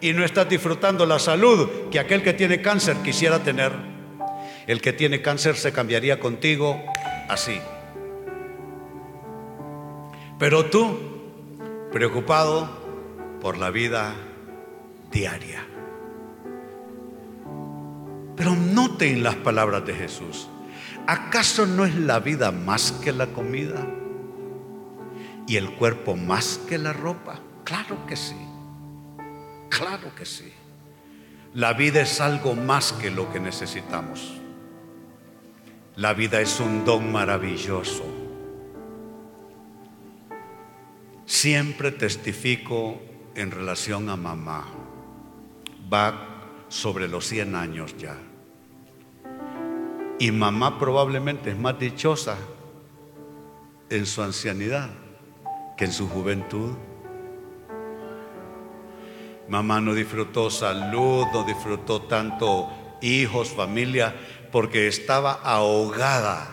y 0.00 0.12
no 0.12 0.24
estás 0.24 0.48
disfrutando 0.48 1.06
la 1.06 1.18
salud 1.18 1.68
que 1.90 1.98
aquel 1.98 2.22
que 2.22 2.32
tiene 2.32 2.62
cáncer 2.62 2.96
quisiera 2.98 3.42
tener. 3.42 3.72
El 4.66 4.80
que 4.80 4.92
tiene 4.92 5.22
cáncer 5.22 5.56
se 5.56 5.72
cambiaría 5.72 6.20
contigo 6.20 6.80
así. 7.28 7.60
Pero 10.38 10.66
tú, 10.66 10.98
preocupado 11.92 12.68
por 13.40 13.58
la 13.58 13.70
vida 13.70 14.14
diaria. 15.10 15.66
Pero 18.36 18.54
noten 18.56 19.22
las 19.22 19.34
palabras 19.36 19.84
de 19.84 19.94
Jesús. 19.94 20.48
¿Acaso 21.06 21.66
no 21.66 21.84
es 21.84 21.94
la 21.94 22.20
vida 22.20 22.52
más 22.52 22.92
que 22.92 23.12
la 23.12 23.26
comida? 23.26 23.86
¿Y 25.46 25.56
el 25.56 25.72
cuerpo 25.72 26.16
más 26.16 26.58
que 26.68 26.78
la 26.78 26.92
ropa? 26.92 27.40
Claro 27.64 28.06
que 28.06 28.16
sí. 28.16 28.49
Claro 29.70 30.14
que 30.14 30.26
sí. 30.26 30.52
La 31.54 31.72
vida 31.72 32.02
es 32.02 32.20
algo 32.20 32.54
más 32.54 32.92
que 32.92 33.10
lo 33.10 33.32
que 33.32 33.40
necesitamos. 33.40 34.34
La 35.96 36.12
vida 36.12 36.40
es 36.40 36.60
un 36.60 36.84
don 36.84 37.10
maravilloso. 37.10 38.04
Siempre 41.24 41.90
testifico 41.92 43.00
en 43.34 43.50
relación 43.50 44.08
a 44.08 44.16
mamá. 44.16 44.66
Va 45.92 46.26
sobre 46.68 47.08
los 47.08 47.26
100 47.26 47.54
años 47.54 47.96
ya. 47.96 48.16
Y 50.18 50.30
mamá 50.30 50.78
probablemente 50.78 51.50
es 51.50 51.58
más 51.58 51.78
dichosa 51.78 52.36
en 53.88 54.06
su 54.06 54.22
ancianidad 54.22 54.90
que 55.76 55.86
en 55.86 55.92
su 55.92 56.08
juventud. 56.08 56.76
Mamá 59.50 59.80
no 59.80 59.94
disfrutó 59.94 60.48
salud, 60.48 61.26
no 61.32 61.42
disfrutó 61.42 62.02
tanto 62.02 62.70
hijos, 63.02 63.48
familia, 63.48 64.14
porque 64.52 64.86
estaba 64.86 65.32
ahogada 65.42 66.46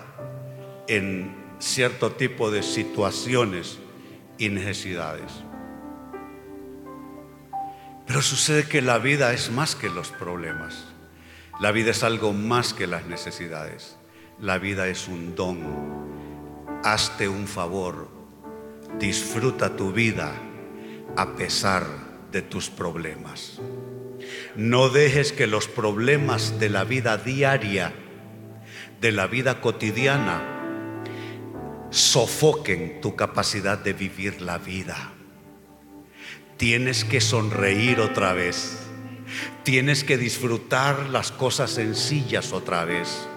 en 0.87 1.35
cierto 1.59 2.13
tipo 2.13 2.49
de 2.49 2.63
situaciones 2.63 3.77
y 4.39 4.49
necesidades. 4.49 5.31
Pero 8.07 8.23
sucede 8.23 8.67
que 8.67 8.81
la 8.81 8.97
vida 8.97 9.31
es 9.31 9.51
más 9.51 9.75
que 9.75 9.89
los 9.89 10.09
problemas. 10.09 10.85
La 11.59 11.71
vida 11.71 11.91
es 11.91 12.01
algo 12.01 12.33
más 12.33 12.73
que 12.73 12.87
las 12.87 13.05
necesidades. 13.05 13.95
La 14.39 14.57
vida 14.57 14.87
es 14.87 15.07
un 15.07 15.35
don. 15.35 15.59
Hazte 16.83 17.27
un 17.27 17.45
favor. 17.47 18.09
Disfruta 18.97 19.75
tu 19.75 19.91
vida 19.91 20.33
a 21.15 21.35
pesar 21.35 22.06
de 22.37 22.43
tus 22.43 22.69
problemas. 22.69 23.59
No 24.55 24.89
dejes 24.89 25.31
que 25.31 25.47
los 25.47 25.67
problemas 25.67 26.59
de 26.59 26.69
la 26.69 26.83
vida 26.83 27.17
diaria, 27.17 27.95
de 29.01 29.11
la 29.11 29.25
vida 29.25 29.59
cotidiana, 29.59 30.43
sofoquen 31.89 33.01
tu 33.01 33.15
capacidad 33.15 33.79
de 33.79 33.93
vivir 33.93 34.39
la 34.43 34.59
vida. 34.59 35.13
Tienes 36.57 37.05
que 37.05 37.21
sonreír 37.21 37.99
otra 37.99 38.33
vez. 38.33 38.77
Tienes 39.63 40.03
que 40.03 40.19
disfrutar 40.19 41.09
las 41.09 41.31
cosas 41.31 41.71
sencillas 41.71 42.53
otra 42.53 42.85
vez. 42.85 43.27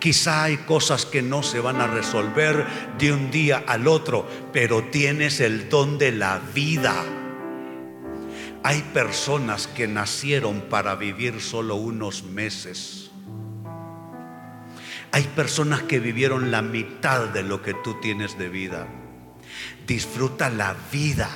Quizá 0.00 0.42
hay 0.42 0.56
cosas 0.56 1.06
que 1.06 1.22
no 1.22 1.44
se 1.44 1.60
van 1.60 1.80
a 1.80 1.86
resolver 1.86 2.66
de 2.98 3.12
un 3.12 3.30
día 3.30 3.62
al 3.64 3.86
otro, 3.86 4.28
pero 4.52 4.82
tienes 4.90 5.38
el 5.38 5.68
don 5.68 5.98
de 5.98 6.10
la 6.10 6.40
vida 6.52 7.04
hay 8.62 8.82
personas 8.82 9.66
que 9.66 9.88
nacieron 9.88 10.60
para 10.62 10.94
vivir 10.94 11.40
solo 11.40 11.76
unos 11.76 12.24
meses. 12.24 13.10
Hay 15.12 15.24
personas 15.34 15.82
que 15.82 15.98
vivieron 15.98 16.50
la 16.50 16.62
mitad 16.62 17.28
de 17.28 17.42
lo 17.42 17.62
que 17.62 17.74
tú 17.74 18.00
tienes 18.00 18.38
de 18.38 18.48
vida. 18.48 18.86
Disfruta 19.86 20.50
la 20.50 20.76
vida. 20.92 21.28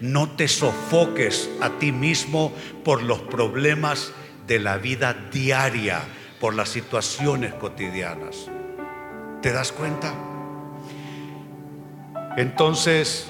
No 0.00 0.30
te 0.30 0.46
sofoques 0.46 1.48
a 1.60 1.70
ti 1.78 1.90
mismo 1.90 2.52
por 2.84 3.02
los 3.02 3.20
problemas 3.20 4.12
de 4.46 4.60
la 4.60 4.76
vida 4.76 5.14
diaria, 5.32 6.02
por 6.38 6.54
las 6.54 6.68
situaciones 6.68 7.54
cotidianas. 7.54 8.48
¿Te 9.42 9.52
das 9.52 9.72
cuenta? 9.72 10.14
Entonces, 12.36 13.26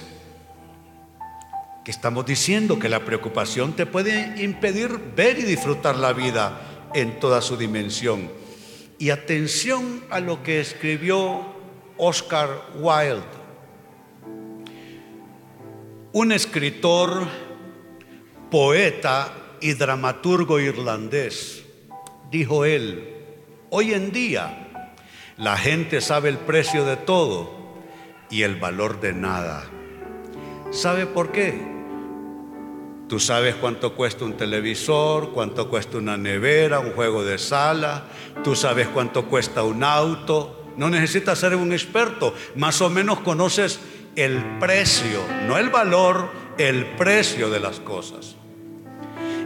estamos 1.90 2.26
diciendo 2.26 2.78
que 2.78 2.90
la 2.90 3.04
preocupación 3.04 3.73
te 3.75 3.87
puede 3.87 4.42
impedir 4.42 4.90
ver 5.16 5.38
y 5.38 5.42
disfrutar 5.42 5.97
la 5.97 6.12
vida 6.12 6.88
en 6.95 7.18
toda 7.18 7.40
su 7.40 7.57
dimensión. 7.57 8.30
Y 8.99 9.11
atención 9.11 10.04
a 10.11 10.21
lo 10.21 10.42
que 10.42 10.61
escribió 10.61 11.47
Oscar 11.97 12.50
Wilde, 12.75 13.23
un 16.12 16.33
escritor, 16.33 17.26
poeta 18.50 19.33
y 19.61 19.73
dramaturgo 19.73 20.61
irlandés. 20.61 21.64
Dijo 22.30 22.66
él, 22.66 23.14
hoy 23.71 23.95
en 23.95 24.12
día 24.12 24.92
la 25.38 25.57
gente 25.57 26.02
sabe 26.02 26.28
el 26.28 26.38
precio 26.38 26.85
de 26.85 26.97
todo 26.97 27.57
y 28.28 28.42
el 28.42 28.57
valor 28.57 29.00
de 29.00 29.14
nada. 29.14 29.64
¿Sabe 30.71 31.07
por 31.07 31.33
qué? 31.33 31.77
Tú 33.08 33.18
sabes 33.18 33.54
cuánto 33.54 33.94
cuesta 33.94 34.26
un 34.26 34.36
televisor, 34.36 35.30
cuánto 35.30 35.70
cuesta 35.70 35.96
una 35.96 36.18
nevera, 36.18 36.78
un 36.78 36.92
juego 36.92 37.24
de 37.24 37.38
sala, 37.38 38.04
tú 38.44 38.54
sabes 38.54 38.86
cuánto 38.88 39.24
cuesta 39.24 39.62
un 39.62 39.82
auto. 39.82 40.54
No 40.76 40.90
necesitas 40.90 41.38
ser 41.38 41.56
un 41.56 41.72
experto, 41.72 42.34
más 42.54 42.82
o 42.82 42.90
menos 42.90 43.20
conoces 43.20 43.80
el 44.14 44.58
precio, 44.60 45.22
no 45.46 45.56
el 45.56 45.70
valor, 45.70 46.28
el 46.58 46.84
precio 46.84 47.48
de 47.48 47.60
las 47.60 47.80
cosas. 47.80 48.36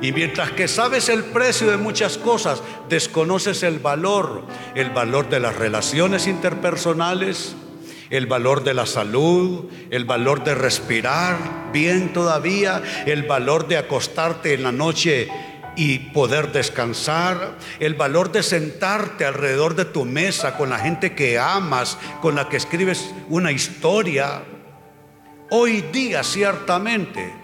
Y 0.02 0.10
mientras 0.10 0.50
que 0.50 0.66
sabes 0.66 1.08
el 1.08 1.22
precio 1.22 1.70
de 1.70 1.76
muchas 1.76 2.18
cosas, 2.18 2.60
desconoces 2.88 3.62
el 3.62 3.78
valor, 3.78 4.42
el 4.74 4.90
valor 4.90 5.28
de 5.28 5.38
las 5.38 5.54
relaciones 5.54 6.26
interpersonales, 6.26 7.54
el 8.12 8.26
valor 8.26 8.62
de 8.62 8.74
la 8.74 8.84
salud, 8.84 9.70
el 9.90 10.04
valor 10.04 10.44
de 10.44 10.54
respirar 10.54 11.70
bien 11.72 12.12
todavía, 12.12 12.82
el 13.06 13.22
valor 13.22 13.66
de 13.68 13.78
acostarte 13.78 14.52
en 14.52 14.64
la 14.64 14.70
noche 14.70 15.28
y 15.76 15.98
poder 15.98 16.52
descansar, 16.52 17.56
el 17.80 17.94
valor 17.94 18.30
de 18.30 18.42
sentarte 18.42 19.24
alrededor 19.24 19.74
de 19.74 19.86
tu 19.86 20.04
mesa 20.04 20.58
con 20.58 20.68
la 20.68 20.78
gente 20.78 21.14
que 21.14 21.38
amas, 21.38 21.96
con 22.20 22.34
la 22.34 22.50
que 22.50 22.58
escribes 22.58 23.14
una 23.30 23.50
historia. 23.50 24.42
Hoy 25.50 25.80
día 25.80 26.22
ciertamente 26.22 27.34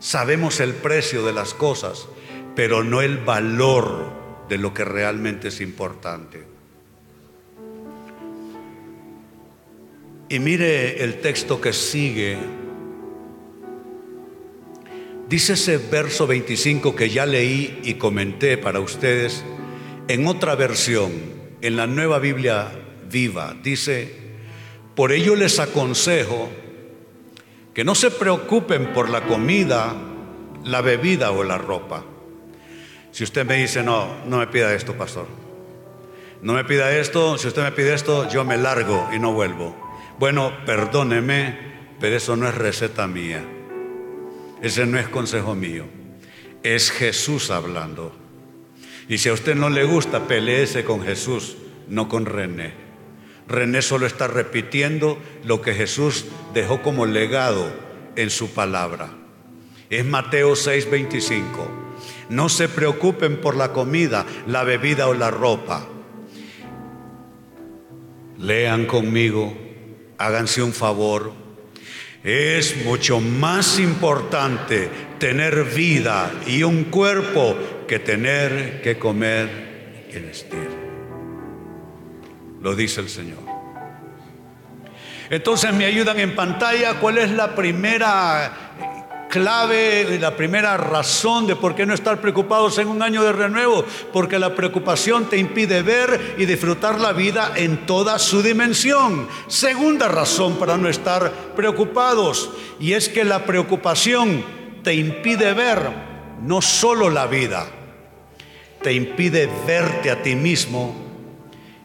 sabemos 0.00 0.60
el 0.60 0.74
precio 0.74 1.24
de 1.24 1.32
las 1.32 1.54
cosas, 1.54 2.08
pero 2.54 2.84
no 2.84 3.00
el 3.00 3.16
valor 3.16 4.44
de 4.50 4.58
lo 4.58 4.74
que 4.74 4.84
realmente 4.84 5.48
es 5.48 5.62
importante. 5.62 6.59
Y 10.30 10.38
mire 10.38 11.04
el 11.04 11.20
texto 11.20 11.60
que 11.60 11.74
sigue 11.74 12.38
Dice 15.30 15.52
ese 15.52 15.78
verso 15.78 16.26
25 16.26 16.96
que 16.96 17.08
ya 17.08 17.24
leí 17.24 17.78
y 17.84 17.94
comenté 17.94 18.58
para 18.58 18.80
ustedes 18.80 19.44
en 20.08 20.26
otra 20.26 20.56
versión, 20.56 21.12
en 21.60 21.76
la 21.76 21.86
nueva 21.86 22.18
Biblia 22.18 22.72
viva. 23.08 23.54
Dice, 23.62 24.12
por 24.96 25.12
ello 25.12 25.36
les 25.36 25.60
aconsejo 25.60 26.50
que 27.72 27.84
no 27.84 27.94
se 27.94 28.10
preocupen 28.10 28.92
por 28.92 29.08
la 29.08 29.20
comida, 29.20 29.94
la 30.64 30.80
bebida 30.80 31.30
o 31.30 31.44
la 31.44 31.58
ropa. 31.58 32.04
Si 33.12 33.22
usted 33.22 33.46
me 33.46 33.54
dice, 33.54 33.84
no, 33.84 34.24
no 34.26 34.38
me 34.38 34.48
pida 34.48 34.74
esto, 34.74 34.94
pastor. 34.94 35.28
No 36.42 36.54
me 36.54 36.64
pida 36.64 36.90
esto, 36.98 37.38
si 37.38 37.46
usted 37.46 37.62
me 37.62 37.70
pide 37.70 37.94
esto, 37.94 38.28
yo 38.28 38.44
me 38.44 38.56
largo 38.56 39.08
y 39.14 39.20
no 39.20 39.32
vuelvo. 39.32 39.89
Bueno, 40.20 40.52
perdóneme, 40.66 41.56
pero 41.98 42.16
eso 42.18 42.36
no 42.36 42.46
es 42.46 42.54
receta 42.54 43.06
mía. 43.06 43.42
Ese 44.60 44.84
no 44.84 44.98
es 44.98 45.08
consejo 45.08 45.54
mío. 45.54 45.86
Es 46.62 46.90
Jesús 46.90 47.50
hablando. 47.50 48.12
Y 49.08 49.16
si 49.16 49.30
a 49.30 49.32
usted 49.32 49.54
no 49.54 49.70
le 49.70 49.84
gusta, 49.84 50.28
peleese 50.28 50.84
con 50.84 51.02
Jesús, 51.02 51.56
no 51.88 52.10
con 52.10 52.26
René. 52.26 52.74
René 53.48 53.80
solo 53.80 54.04
está 54.04 54.26
repitiendo 54.26 55.18
lo 55.42 55.62
que 55.62 55.72
Jesús 55.72 56.26
dejó 56.52 56.82
como 56.82 57.06
legado 57.06 57.72
en 58.14 58.28
su 58.28 58.50
palabra. 58.50 59.08
Es 59.88 60.04
Mateo 60.04 60.54
6:25. 60.54 61.66
No 62.28 62.50
se 62.50 62.68
preocupen 62.68 63.40
por 63.40 63.56
la 63.56 63.72
comida, 63.72 64.26
la 64.46 64.64
bebida 64.64 65.08
o 65.08 65.14
la 65.14 65.30
ropa. 65.30 65.86
Lean 68.36 68.84
conmigo, 68.84 69.69
háganse 70.20 70.62
un 70.62 70.74
favor, 70.74 71.32
es 72.22 72.84
mucho 72.84 73.20
más 73.20 73.78
importante 73.78 74.90
tener 75.18 75.64
vida 75.64 76.30
y 76.46 76.62
un 76.62 76.84
cuerpo 76.84 77.56
que 77.88 77.98
tener 77.98 78.82
que 78.82 78.98
comer 78.98 80.06
y 80.14 80.18
vestir. 80.18 80.68
Lo 82.60 82.76
dice 82.76 83.00
el 83.00 83.08
Señor. 83.08 83.38
Entonces 85.30 85.72
me 85.72 85.86
ayudan 85.86 86.20
en 86.20 86.34
pantalla 86.34 87.00
cuál 87.00 87.16
es 87.16 87.30
la 87.30 87.54
primera 87.54 88.89
clave, 89.30 90.18
la 90.20 90.36
primera 90.36 90.76
razón 90.76 91.46
de 91.46 91.56
por 91.56 91.74
qué 91.74 91.86
no 91.86 91.94
estar 91.94 92.20
preocupados 92.20 92.76
en 92.76 92.88
un 92.88 93.02
año 93.02 93.22
de 93.22 93.32
renuevo, 93.32 93.86
porque 94.12 94.38
la 94.38 94.54
preocupación 94.54 95.30
te 95.30 95.38
impide 95.38 95.80
ver 95.82 96.34
y 96.36 96.44
disfrutar 96.44 97.00
la 97.00 97.12
vida 97.12 97.52
en 97.56 97.86
toda 97.86 98.18
su 98.18 98.42
dimensión. 98.42 99.26
Segunda 99.46 100.08
razón 100.08 100.58
para 100.58 100.76
no 100.76 100.88
estar 100.88 101.32
preocupados, 101.56 102.50
y 102.78 102.92
es 102.92 103.08
que 103.08 103.24
la 103.24 103.46
preocupación 103.46 104.44
te 104.82 104.94
impide 104.94 105.54
ver 105.54 105.78
no 106.42 106.60
solo 106.60 107.08
la 107.08 107.26
vida, 107.26 107.66
te 108.82 108.92
impide 108.92 109.48
verte 109.66 110.10
a 110.10 110.22
ti 110.22 110.34
mismo 110.34 110.94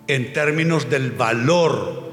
en 0.08 0.34
términos 0.34 0.90
del 0.90 1.12
valor 1.12 2.06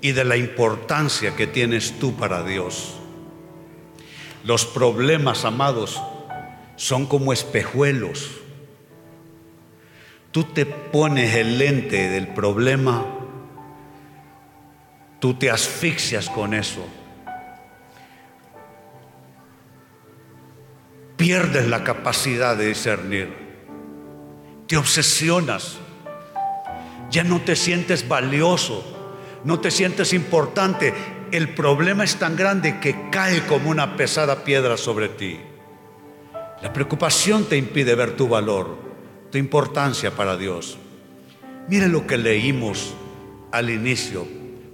y 0.00 0.12
de 0.12 0.24
la 0.24 0.36
importancia 0.36 1.34
que 1.34 1.46
tienes 1.46 1.98
tú 1.98 2.14
para 2.16 2.42
Dios. 2.42 2.96
Los 4.46 4.64
problemas, 4.64 5.44
amados, 5.44 6.00
son 6.76 7.06
como 7.06 7.32
espejuelos. 7.32 8.30
Tú 10.30 10.44
te 10.44 10.64
pones 10.64 11.34
el 11.34 11.58
lente 11.58 12.08
del 12.08 12.28
problema, 12.28 13.04
tú 15.18 15.34
te 15.34 15.50
asfixias 15.50 16.30
con 16.30 16.54
eso. 16.54 16.86
Pierdes 21.16 21.66
la 21.66 21.82
capacidad 21.82 22.56
de 22.56 22.68
discernir. 22.68 23.34
Te 24.68 24.76
obsesionas. 24.76 25.78
Ya 27.10 27.24
no 27.24 27.40
te 27.40 27.56
sientes 27.56 28.06
valioso, 28.06 28.84
no 29.42 29.58
te 29.58 29.72
sientes 29.72 30.12
importante 30.12 30.94
el 31.36 31.50
problema 31.50 32.02
es 32.02 32.16
tan 32.16 32.34
grande 32.34 32.80
que 32.80 33.10
cae 33.10 33.44
como 33.46 33.68
una 33.68 33.94
pesada 33.94 34.42
piedra 34.42 34.78
sobre 34.78 35.10
ti. 35.10 35.38
La 36.62 36.72
preocupación 36.72 37.44
te 37.44 37.58
impide 37.58 37.94
ver 37.94 38.16
tu 38.16 38.26
valor, 38.26 38.78
tu 39.30 39.36
importancia 39.36 40.12
para 40.12 40.38
Dios. 40.38 40.78
Miren 41.68 41.92
lo 41.92 42.06
que 42.06 42.16
leímos 42.16 42.94
al 43.52 43.68
inicio, 43.68 44.26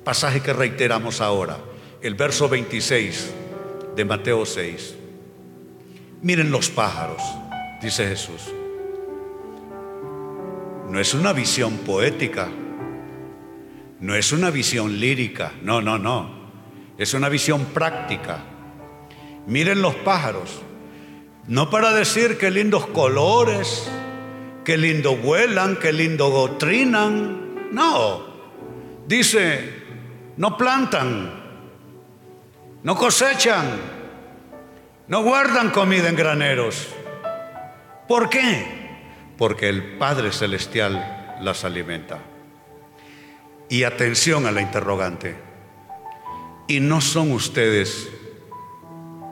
pasaje 0.05 0.41
que 0.41 0.53
reiteramos 0.53 1.21
ahora, 1.21 1.59
el 2.01 2.15
verso 2.15 2.49
26 2.49 3.33
de 3.97 4.05
Mateo 4.05 4.47
6. 4.47 4.95
Miren 6.23 6.53
los 6.53 6.71
pájaros, 6.71 7.23
dice 7.83 8.07
Jesús. 8.07 8.43
No 10.89 11.01
es 11.01 11.13
una 11.13 11.33
visión 11.33 11.79
poética, 11.79 12.49
no 13.99 14.15
es 14.15 14.31
una 14.31 14.51
visión 14.51 15.01
lírica, 15.01 15.55
no, 15.63 15.83
no, 15.83 15.99
no. 15.99 16.42
Es 16.99 17.15
una 17.15 17.29
visión 17.29 17.67
práctica. 17.67 18.41
Miren 19.47 19.83
los 19.83 19.95
pájaros. 19.97 20.63
No 21.49 21.71
para 21.71 21.93
decir 21.93 22.39
qué 22.39 22.51
lindos 22.51 22.87
colores, 22.87 23.91
qué 24.65 24.77
lindo 24.77 25.17
vuelan, 25.17 25.77
qué 25.77 25.93
lindo 25.93 26.57
trinan. 26.59 27.73
No. 27.73 28.33
Dice, 29.07 29.83
no 30.37 30.57
plantan, 30.57 31.43
no 32.83 32.97
cosechan, 32.97 33.67
no 35.09 35.23
guardan 35.23 35.71
comida 35.71 36.09
en 36.09 36.17
graneros. 36.17 36.89
¿Por 38.07 38.29
qué? 38.29 38.65
Porque 39.37 39.69
el 39.69 39.99
Padre 39.99 40.33
Celestial 40.33 41.37
las 41.41 41.65
alimenta. 41.65 42.19
Y 43.69 43.85
atención 43.85 44.47
a 44.47 44.53
la 44.53 44.61
interrogante. 44.61 45.52
Y 46.67 46.81
no 46.81 47.01
son 47.01 47.33
ustedes 47.33 48.09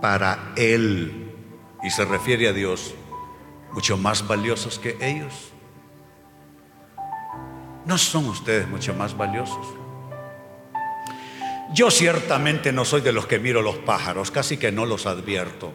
para 0.00 0.52
Él, 0.56 1.32
y 1.82 1.90
se 1.90 2.04
refiere 2.04 2.48
a 2.48 2.52
Dios, 2.52 2.94
mucho 3.72 3.96
más 3.96 4.26
valiosos 4.26 4.78
que 4.78 4.96
ellos. 5.00 5.52
¿No 7.86 7.98
son 7.98 8.26
ustedes 8.26 8.68
mucho 8.68 8.94
más 8.94 9.16
valiosos? 9.16 9.66
Yo 11.72 11.90
ciertamente 11.90 12.72
no 12.72 12.84
soy 12.84 13.00
de 13.00 13.12
los 13.12 13.26
que 13.26 13.38
miro 13.38 13.62
los 13.62 13.76
pájaros, 13.76 14.30
casi 14.30 14.56
que 14.56 14.72
no 14.72 14.86
los 14.86 15.06
advierto, 15.06 15.72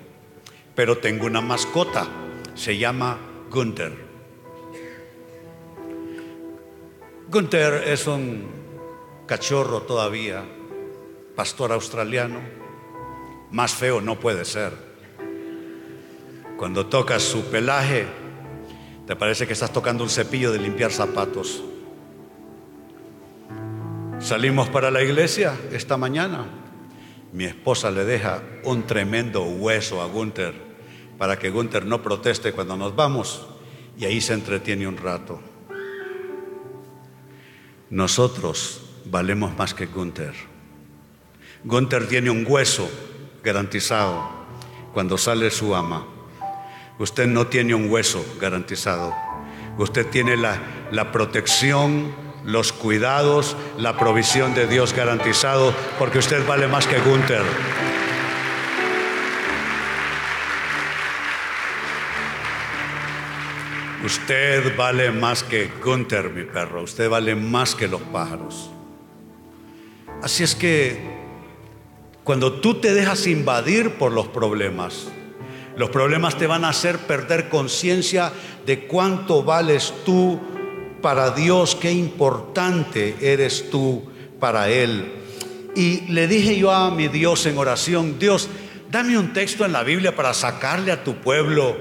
pero 0.75 0.97
tengo 0.97 1.25
una 1.25 1.41
mascota, 1.41 2.07
se 2.53 2.77
llama 2.77 3.17
Gunther. 3.49 4.05
Gunther 7.29 7.87
es 7.87 8.07
un 8.07 8.45
cachorro 9.25 9.81
todavía 9.83 10.43
pastor 11.35 11.71
australiano, 11.71 12.39
más 13.51 13.73
feo 13.73 14.01
no 14.01 14.19
puede 14.19 14.45
ser. 14.45 14.73
Cuando 16.57 16.85
tocas 16.87 17.21
su 17.21 17.45
pelaje, 17.45 18.05
te 19.05 19.15
parece 19.15 19.45
que 19.45 19.53
estás 19.53 19.73
tocando 19.73 20.03
un 20.03 20.09
cepillo 20.09 20.51
de 20.51 20.59
limpiar 20.59 20.91
zapatos. 20.91 21.63
Salimos 24.19 24.69
para 24.69 24.89
la 24.89 25.03
iglesia 25.03 25.53
esta 25.71 25.97
mañana. 25.97 26.45
Mi 27.33 27.43
esposa 27.43 27.91
le 27.91 28.05
deja 28.05 28.41
un 28.63 28.83
tremendo 28.83 29.43
hueso 29.43 30.01
a 30.01 30.07
Gunther 30.07 30.53
para 31.17 31.37
que 31.37 31.49
Gunther 31.49 31.85
no 31.85 32.01
proteste 32.01 32.53
cuando 32.53 32.77
nos 32.77 32.95
vamos 32.95 33.45
y 33.97 34.05
ahí 34.05 34.21
se 34.21 34.33
entretiene 34.33 34.87
un 34.87 34.97
rato. 34.97 35.39
Nosotros 37.89 38.89
valemos 39.05 39.55
más 39.57 39.73
que 39.73 39.85
Gunther. 39.85 40.54
Gunther 41.65 42.07
tiene 42.07 42.29
un 42.29 42.45
hueso 42.47 42.87
garantizado 43.43 44.29
cuando 44.93 45.17
sale 45.17 45.49
su 45.49 45.75
ama. 45.75 46.05
Usted 46.99 47.25
no 47.25 47.47
tiene 47.47 47.73
un 47.73 47.89
hueso 47.89 48.23
garantizado. 48.39 49.11
Usted 49.79 50.05
tiene 50.05 50.37
la, 50.37 50.59
la 50.91 51.11
protección, 51.11 52.13
los 52.43 52.71
cuidados, 52.71 53.57
la 53.79 53.97
provisión 53.97 54.53
de 54.53 54.67
Dios 54.67 54.93
garantizado 54.93 55.73
porque 55.97 56.19
usted 56.19 56.45
vale 56.45 56.67
más 56.67 56.85
que 56.85 56.99
Gunther. 56.99 57.41
Usted 64.05 64.77
vale 64.77 65.09
más 65.09 65.41
que 65.41 65.71
Gunther, 65.83 66.29
mi 66.29 66.43
perro. 66.43 66.83
Usted 66.83 67.09
vale 67.09 67.33
más 67.33 67.73
que 67.73 67.87
los 67.87 68.01
pájaros. 68.01 68.69
Así 70.21 70.43
es 70.43 70.53
que 70.53 71.14
cuando 72.25 72.53
tú 72.53 72.81
te 72.81 72.91
dejas 72.95 73.27
invadir 73.27 73.91
por 73.99 74.11
los 74.11 74.27
problemas, 74.27 75.09
los 75.77 75.91
problemas 75.91 76.39
te 76.39 76.47
van 76.47 76.65
a 76.65 76.69
hacer 76.69 76.97
perder 76.97 77.49
conciencia 77.49 78.33
de 78.65 78.87
cuánto 78.87 79.43
vales 79.43 79.93
tú 80.03 80.41
para 81.03 81.29
Dios, 81.29 81.75
qué 81.75 81.91
importante 81.91 83.15
eres 83.21 83.69
tú 83.69 84.05
para 84.39 84.69
Él. 84.69 85.13
Y 85.75 86.11
le 86.11 86.27
dije 86.27 86.57
yo 86.57 86.71
a 86.71 86.89
mi 86.89 87.09
Dios 87.09 87.45
en 87.45 87.59
oración, 87.59 88.17
Dios, 88.17 88.49
dame 88.89 89.19
un 89.19 89.31
texto 89.31 89.63
en 89.63 89.71
la 89.71 89.83
Biblia 89.83 90.15
para 90.15 90.33
sacarle 90.33 90.91
a 90.91 91.03
tu 91.03 91.17
pueblo 91.17 91.77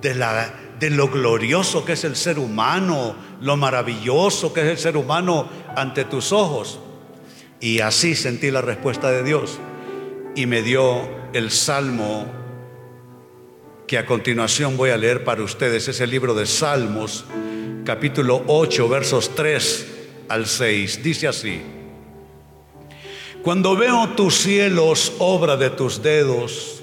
de, 0.00 0.16
la, 0.16 0.52
de 0.80 0.90
lo 0.90 1.06
glorioso 1.06 1.84
que 1.84 1.92
es 1.92 2.02
el 2.02 2.16
ser 2.16 2.40
humano, 2.40 3.14
lo 3.40 3.56
maravilloso 3.56 4.52
que 4.52 4.62
es 4.62 4.66
el 4.66 4.78
ser 4.78 4.96
humano 4.96 5.48
ante 5.76 6.06
tus 6.06 6.32
ojos. 6.32 6.80
Y 7.60 7.80
así 7.80 8.14
sentí 8.14 8.50
la 8.50 8.62
respuesta 8.62 9.10
de 9.10 9.22
Dios. 9.22 9.58
Y 10.34 10.46
me 10.46 10.62
dio 10.62 11.08
el 11.34 11.50
Salmo 11.50 12.26
que 13.86 13.98
a 13.98 14.06
continuación 14.06 14.76
voy 14.76 14.90
a 14.90 14.96
leer 14.96 15.24
para 15.24 15.42
ustedes. 15.42 15.86
Es 15.88 16.00
el 16.00 16.10
libro 16.10 16.32
de 16.34 16.46
Salmos, 16.46 17.26
capítulo 17.84 18.42
8, 18.46 18.88
versos 18.88 19.34
3 19.34 19.86
al 20.28 20.46
6. 20.46 21.02
Dice 21.02 21.28
así. 21.28 21.60
Cuando 23.42 23.76
veo 23.76 24.10
tus 24.10 24.36
cielos, 24.36 25.14
obra 25.18 25.56
de 25.56 25.70
tus 25.70 26.02
dedos, 26.02 26.82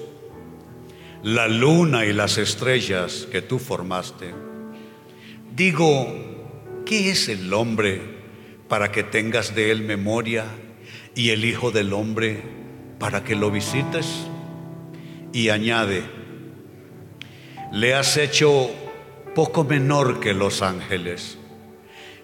la 1.22 1.48
luna 1.48 2.04
y 2.04 2.12
las 2.12 2.38
estrellas 2.38 3.26
que 3.30 3.42
tú 3.42 3.58
formaste, 3.58 4.34
digo, 5.54 6.06
¿qué 6.84 7.10
es 7.10 7.28
el 7.28 7.52
hombre 7.52 8.00
para 8.68 8.92
que 8.92 9.02
tengas 9.02 9.54
de 9.54 9.70
él 9.70 9.82
memoria 9.82 10.44
y 11.18 11.30
el 11.30 11.44
Hijo 11.44 11.72
del 11.72 11.92
Hombre 11.94 12.40
para 13.00 13.24
que 13.24 13.34
lo 13.34 13.50
visites? 13.50 14.28
Y 15.32 15.48
añade, 15.48 16.04
le 17.72 17.96
has 17.96 18.16
hecho 18.16 18.70
poco 19.34 19.64
menor 19.64 20.20
que 20.20 20.32
los 20.32 20.62
ángeles 20.62 21.36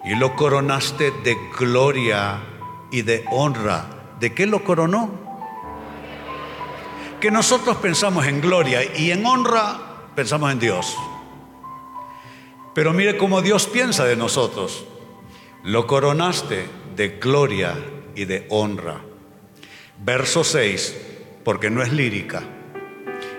y 0.05 0.15
lo 0.15 0.37
coronaste 0.37 1.11
de 1.25 1.35
gloria 1.59 2.39
y 2.89 3.01
de 3.01 3.25
honra. 3.31 4.15
¿De 4.21 4.33
qué 4.33 4.45
lo 4.45 4.63
coronó? 4.63 5.11
Que 7.19 7.31
nosotros 7.31 7.75
pensamos 7.77 8.25
en 8.27 8.39
gloria 8.39 8.79
y 8.97 9.11
en 9.11 9.25
honra 9.25 9.77
pensamos 10.15 10.53
en 10.53 10.59
Dios. 10.59 10.95
Pero 12.73 12.93
mire 12.93 13.17
cómo 13.17 13.41
Dios 13.41 13.67
piensa 13.67 14.05
de 14.05 14.15
nosotros. 14.15 14.85
Lo 15.63 15.85
coronaste 15.85 16.69
de 16.95 17.09
gloria 17.09 17.75
y 18.15 18.25
de 18.25 18.45
honra. 18.49 19.01
Verso 20.03 20.43
6, 20.43 20.95
porque 21.43 21.69
no 21.69 21.81
es 21.81 21.91
lírica, 21.93 22.43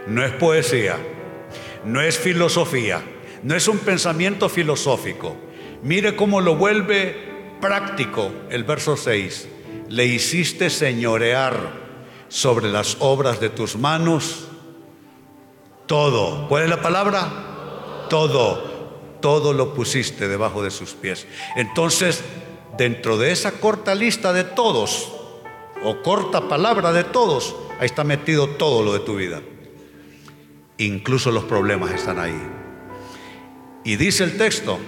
no 0.06 0.24
es 0.24 0.32
poesía 0.32 0.96
no 1.86 2.00
es 2.00 2.18
filosofía, 2.18 3.02
no 3.42 3.54
es 3.54 3.68
un 3.68 3.78
pensamiento 3.78 4.48
filosófico. 4.48 5.36
Mire 5.82 6.16
cómo 6.16 6.40
lo 6.40 6.56
vuelve 6.56 7.56
práctico 7.60 8.30
el 8.50 8.64
verso 8.64 8.96
6. 8.96 9.48
Le 9.88 10.04
hiciste 10.04 10.68
señorear 10.68 11.86
sobre 12.28 12.68
las 12.68 12.96
obras 12.98 13.40
de 13.40 13.50
tus 13.50 13.76
manos 13.76 14.48
todo. 15.86 16.48
¿Cuál 16.48 16.64
es 16.64 16.70
la 16.70 16.82
palabra? 16.82 18.06
Todo. 18.10 18.74
Todo 19.22 19.52
lo 19.52 19.72
pusiste 19.72 20.26
debajo 20.26 20.62
de 20.62 20.72
sus 20.72 20.90
pies. 20.90 21.26
Entonces, 21.54 22.22
dentro 22.76 23.16
de 23.18 23.32
esa 23.32 23.52
corta 23.52 23.94
lista 23.94 24.32
de 24.32 24.44
todos, 24.44 25.12
o 25.82 26.02
corta 26.02 26.48
palabra 26.48 26.92
de 26.92 27.04
todos, 27.04 27.54
ahí 27.78 27.86
está 27.86 28.04
metido 28.04 28.48
todo 28.48 28.82
lo 28.82 28.92
de 28.92 29.00
tu 29.00 29.16
vida. 29.16 29.42
Incluso 30.78 31.30
los 31.30 31.44
problemas 31.44 31.92
están 31.92 32.18
ahí. 32.18 32.40
Y 33.84 33.96
dice 33.96 34.24
el 34.24 34.36
texto 34.36 34.78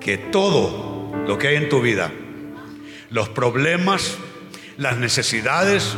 que 0.00 0.16
todo 0.16 1.12
lo 1.26 1.38
que 1.38 1.48
hay 1.48 1.56
en 1.56 1.68
tu 1.68 1.80
vida, 1.80 2.12
los 3.10 3.28
problemas, 3.28 4.16
las 4.76 4.96
necesidades, 4.96 5.96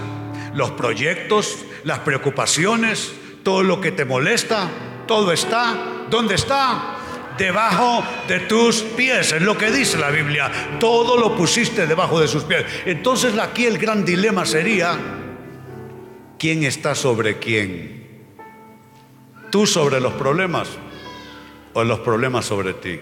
los 0.54 0.70
proyectos, 0.72 1.58
las 1.84 2.00
preocupaciones, 2.00 3.12
todo 3.42 3.62
lo 3.62 3.80
que 3.80 3.92
te 3.92 4.04
molesta, 4.04 4.68
todo 5.06 5.32
está, 5.32 6.06
¿dónde 6.08 6.34
está? 6.34 6.99
Debajo 7.40 8.04
de 8.28 8.40
tus 8.40 8.82
pies, 8.82 9.32
es 9.32 9.40
lo 9.40 9.56
que 9.56 9.70
dice 9.70 9.96
la 9.96 10.10
Biblia. 10.10 10.76
Todo 10.78 11.16
lo 11.16 11.34
pusiste 11.34 11.86
debajo 11.86 12.20
de 12.20 12.28
sus 12.28 12.44
pies. 12.44 12.66
Entonces 12.84 13.38
aquí 13.38 13.64
el 13.64 13.78
gran 13.78 14.04
dilema 14.04 14.44
sería, 14.44 14.98
¿Quién 16.38 16.64
está 16.64 16.94
sobre 16.94 17.38
quién? 17.38 18.26
¿Tú 19.50 19.66
sobre 19.66 20.02
los 20.02 20.12
problemas 20.12 20.68
o 21.72 21.82
los 21.82 22.00
problemas 22.00 22.44
sobre 22.44 22.74
ti? 22.74 23.00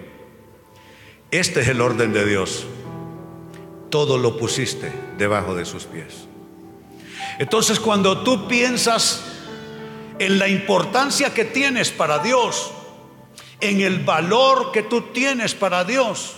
Este 1.33 1.63
es 1.63 1.69
el 1.69 1.81
orden 1.81 2.13
de 2.13 2.25
Dios. 2.25 2.65
Todo 3.91 4.19
lo 4.19 4.37
pusiste 4.37 4.93
debajo 5.19 5.57
de 5.57 5.65
sus 5.65 5.85
pies. 5.85 6.29
Entonces 7.41 7.81
cuando 7.81 8.23
tú 8.23 8.47
piensas 8.47 9.25
en 10.21 10.39
la 10.39 10.47
importancia 10.47 11.35
que 11.35 11.45
tienes 11.45 11.91
para 11.91 12.21
Dios, 12.21 12.73
en 13.61 13.81
el 13.81 14.05
valor 14.05 14.73
que 14.73 14.85
tú 14.85 15.03
tienes 15.13 15.55
para 15.55 15.85
Dios, 15.85 16.37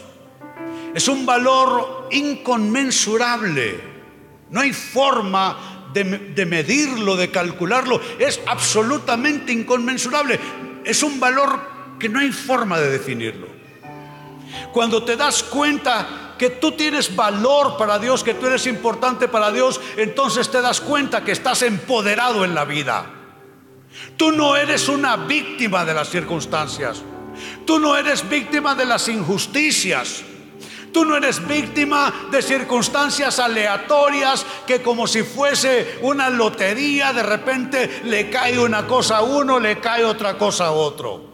es 0.94 1.08
un 1.08 1.24
valor 1.24 2.08
inconmensurable. 2.10 3.80
No 4.50 4.60
hay 4.60 4.72
forma 4.72 5.88
de, 5.92 6.46
medirlo, 6.46 7.16
de 7.16 7.30
calcularlo, 7.30 8.00
es 8.18 8.40
absolutamente 8.46 9.52
inconmensurable. 9.52 10.38
Es 10.84 11.02
un 11.02 11.20
valor 11.20 11.60
que 11.98 12.08
no 12.08 12.20
hay 12.20 12.32
forma 12.32 12.78
de 12.78 12.90
definirlo. 12.90 13.48
Cuando 14.72 15.04
te 15.04 15.16
das 15.16 15.42
cuenta 15.42 16.34
que 16.38 16.50
tú 16.50 16.72
tienes 16.72 17.14
valor 17.14 17.76
para 17.76 17.98
Dios, 17.98 18.24
que 18.24 18.34
tú 18.34 18.46
eres 18.46 18.66
importante 18.66 19.28
para 19.28 19.52
Dios, 19.52 19.80
entonces 19.96 20.50
te 20.50 20.60
das 20.60 20.80
cuenta 20.80 21.22
que 21.22 21.32
estás 21.32 21.62
empoderado 21.62 22.44
en 22.44 22.54
la 22.54 22.64
vida. 22.64 23.06
Tú 24.16 24.32
no 24.32 24.56
eres 24.56 24.88
una 24.88 25.16
víctima 25.16 25.84
de 25.84 25.94
las 25.94 26.08
circunstancias. 26.08 27.02
Tú 27.64 27.78
no 27.78 27.96
eres 27.96 28.28
víctima 28.28 28.74
de 28.74 28.84
las 28.84 29.08
injusticias. 29.08 30.24
Tú 30.92 31.04
no 31.04 31.16
eres 31.16 31.46
víctima 31.46 32.12
de 32.32 32.42
circunstancias 32.42 33.38
aleatorias 33.38 34.44
que 34.66 34.82
como 34.82 35.06
si 35.06 35.22
fuese 35.22 35.98
una 36.02 36.28
lotería, 36.28 37.12
de 37.12 37.22
repente 37.22 38.00
le 38.04 38.28
cae 38.28 38.58
una 38.58 38.86
cosa 38.86 39.18
a 39.18 39.22
uno, 39.22 39.60
le 39.60 39.78
cae 39.78 40.04
otra 40.04 40.36
cosa 40.36 40.66
a 40.66 40.70
otro. 40.72 41.29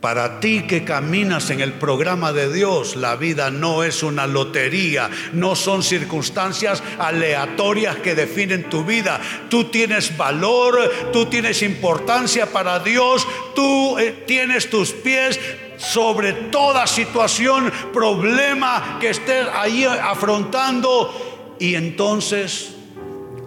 Para 0.00 0.38
ti 0.38 0.62
que 0.62 0.84
caminas 0.84 1.50
en 1.50 1.60
el 1.60 1.72
programa 1.72 2.32
de 2.32 2.52
Dios, 2.52 2.94
la 2.94 3.16
vida 3.16 3.50
no 3.50 3.82
es 3.82 4.04
una 4.04 4.28
lotería, 4.28 5.10
no 5.32 5.56
son 5.56 5.82
circunstancias 5.82 6.84
aleatorias 7.00 7.96
que 7.96 8.14
definen 8.14 8.70
tu 8.70 8.84
vida. 8.84 9.20
Tú 9.48 9.64
tienes 9.64 10.16
valor, 10.16 11.10
tú 11.12 11.26
tienes 11.26 11.62
importancia 11.62 12.46
para 12.46 12.78
Dios, 12.78 13.26
tú 13.56 13.98
eh, 13.98 14.22
tienes 14.24 14.70
tus 14.70 14.92
pies 14.92 15.40
sobre 15.78 16.32
toda 16.32 16.86
situación, 16.86 17.72
problema 17.92 18.98
que 19.00 19.10
estés 19.10 19.48
ahí 19.52 19.84
afrontando 19.84 21.56
y 21.58 21.74
entonces 21.74 22.74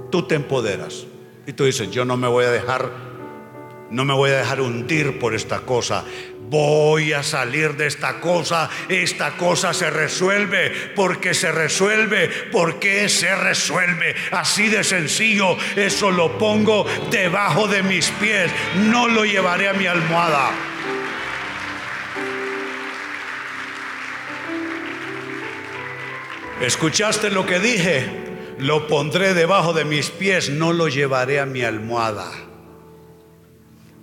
tú 0.09 0.23
te 0.23 0.35
empoderas. 0.35 1.05
Y 1.47 1.53
tú 1.53 1.63
dices, 1.63 1.91
yo 1.91 2.03
no 2.03 2.17
me 2.17 2.27
voy 2.27 2.43
a 2.43 2.51
dejar, 2.51 2.91
no 3.89 4.03
me 4.03 4.13
voy 4.13 4.31
a 4.31 4.37
dejar 4.39 4.59
hundir 4.59 5.17
por 5.17 5.33
esta 5.33 5.61
cosa. 5.61 6.03
Voy 6.51 7.13
a 7.13 7.23
salir 7.23 7.77
de 7.77 7.87
esta 7.87 8.19
cosa. 8.19 8.69
Esta 8.89 9.37
cosa 9.37 9.73
se 9.73 9.89
resuelve 9.89 10.91
porque 10.97 11.33
se 11.33 11.49
resuelve. 11.49 12.27
porque 12.51 13.07
se 13.07 13.33
resuelve? 13.33 14.13
Así 14.31 14.67
de 14.67 14.83
sencillo. 14.83 15.55
Eso 15.77 16.11
lo 16.11 16.37
pongo 16.37 16.85
debajo 17.09 17.69
de 17.69 17.83
mis 17.83 18.09
pies. 18.11 18.51
No 18.75 19.07
lo 19.07 19.23
llevaré 19.23 19.69
a 19.69 19.73
mi 19.73 19.87
almohada. 19.87 20.51
¿Escuchaste 26.59 27.29
lo 27.29 27.45
que 27.45 27.61
dije? 27.61 28.09
Lo 28.59 28.87
pondré 28.87 29.33
debajo 29.33 29.71
de 29.71 29.85
mis 29.85 30.09
pies, 30.09 30.49
no 30.49 30.73
lo 30.73 30.89
llevaré 30.89 31.39
a 31.39 31.45
mi 31.45 31.61
almohada. 31.61 32.29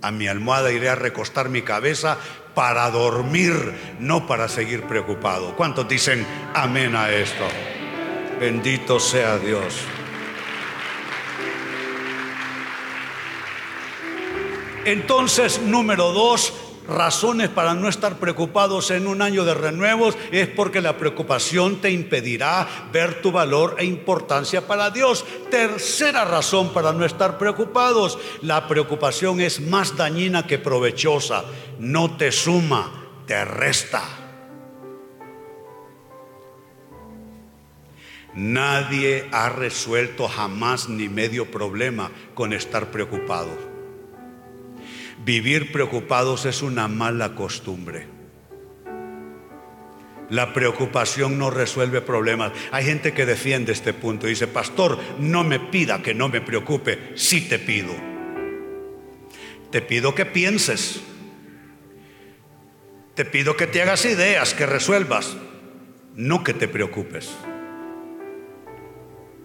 A 0.01 0.11
mi 0.11 0.27
almohada 0.27 0.71
iré 0.71 0.89
a 0.89 0.95
recostar 0.95 1.49
mi 1.49 1.61
cabeza 1.61 2.17
para 2.53 2.89
dormir, 2.91 3.53
no 3.99 4.27
para 4.27 4.47
seguir 4.47 4.83
preocupado. 4.83 5.55
¿Cuántos 5.55 5.87
dicen 5.87 6.25
amén 6.53 6.95
a 6.95 7.11
esto? 7.11 7.45
Bendito 8.39 8.99
sea 8.99 9.37
Dios. 9.37 9.75
Entonces, 14.85 15.61
número 15.61 16.11
dos, 16.11 16.53
razones 16.89 17.49
para 17.49 17.73
no 17.73 17.87
estar 17.87 18.17
preocupados 18.17 18.91
en 18.91 19.07
un 19.07 19.21
año 19.21 19.45
de 19.45 19.53
renuevos 19.53 20.17
es 20.31 20.47
porque 20.47 20.81
la 20.81 20.97
preocupación 20.97 21.77
te 21.77 21.91
impedirá 21.91 22.67
ver 22.91 23.21
tu 23.21 23.31
valor 23.31 23.75
e 23.77 23.85
importancia 23.85 24.67
para 24.67 24.89
Dios. 24.89 25.25
Tercera 25.49 26.25
razón 26.25 26.73
para 26.73 26.91
no 26.91 27.05
estar 27.05 27.37
preocupados, 27.37 28.17
la 28.41 28.67
preocupación 28.67 29.39
es 29.39 29.61
más 29.61 29.95
dañina 29.95 30.45
que 30.45 30.57
provechosa, 30.57 31.45
no 31.79 32.17
te 32.17 32.31
suma, 32.31 32.91
te 33.25 33.45
resta. 33.45 34.03
Nadie 38.35 39.27
ha 39.31 39.49
resuelto 39.49 40.27
jamás 40.27 40.87
ni 40.87 41.09
medio 41.09 41.49
problema 41.49 42.11
con 42.35 42.53
estar 42.53 42.91
preocupado. 42.91 43.68
Vivir 45.25 45.71
preocupados 45.71 46.45
es 46.45 46.61
una 46.61 46.87
mala 46.87 47.35
costumbre. 47.35 48.07
La 50.29 50.53
preocupación 50.53 51.37
no 51.37 51.49
resuelve 51.49 52.01
problemas. 52.01 52.51
Hay 52.71 52.85
gente 52.85 53.13
que 53.13 53.25
defiende 53.25 53.71
este 53.71 53.93
punto 53.93 54.27
y 54.27 54.31
dice, 54.31 54.47
pastor, 54.47 54.99
no 55.19 55.43
me 55.43 55.59
pida 55.59 56.01
que 56.01 56.13
no 56.13 56.29
me 56.29 56.39
preocupe, 56.39 57.13
sí 57.15 57.49
te 57.49 57.59
pido. 57.59 57.93
Te 59.71 59.81
pido 59.81 60.13
que 60.15 60.25
pienses. 60.25 61.01
Te 63.15 63.25
pido 63.25 63.57
que 63.57 63.67
te 63.67 63.81
hagas 63.81 64.05
ideas, 64.05 64.53
que 64.53 64.65
resuelvas, 64.65 65.35
no 66.15 66.43
que 66.43 66.53
te 66.53 66.67
preocupes. 66.67 67.35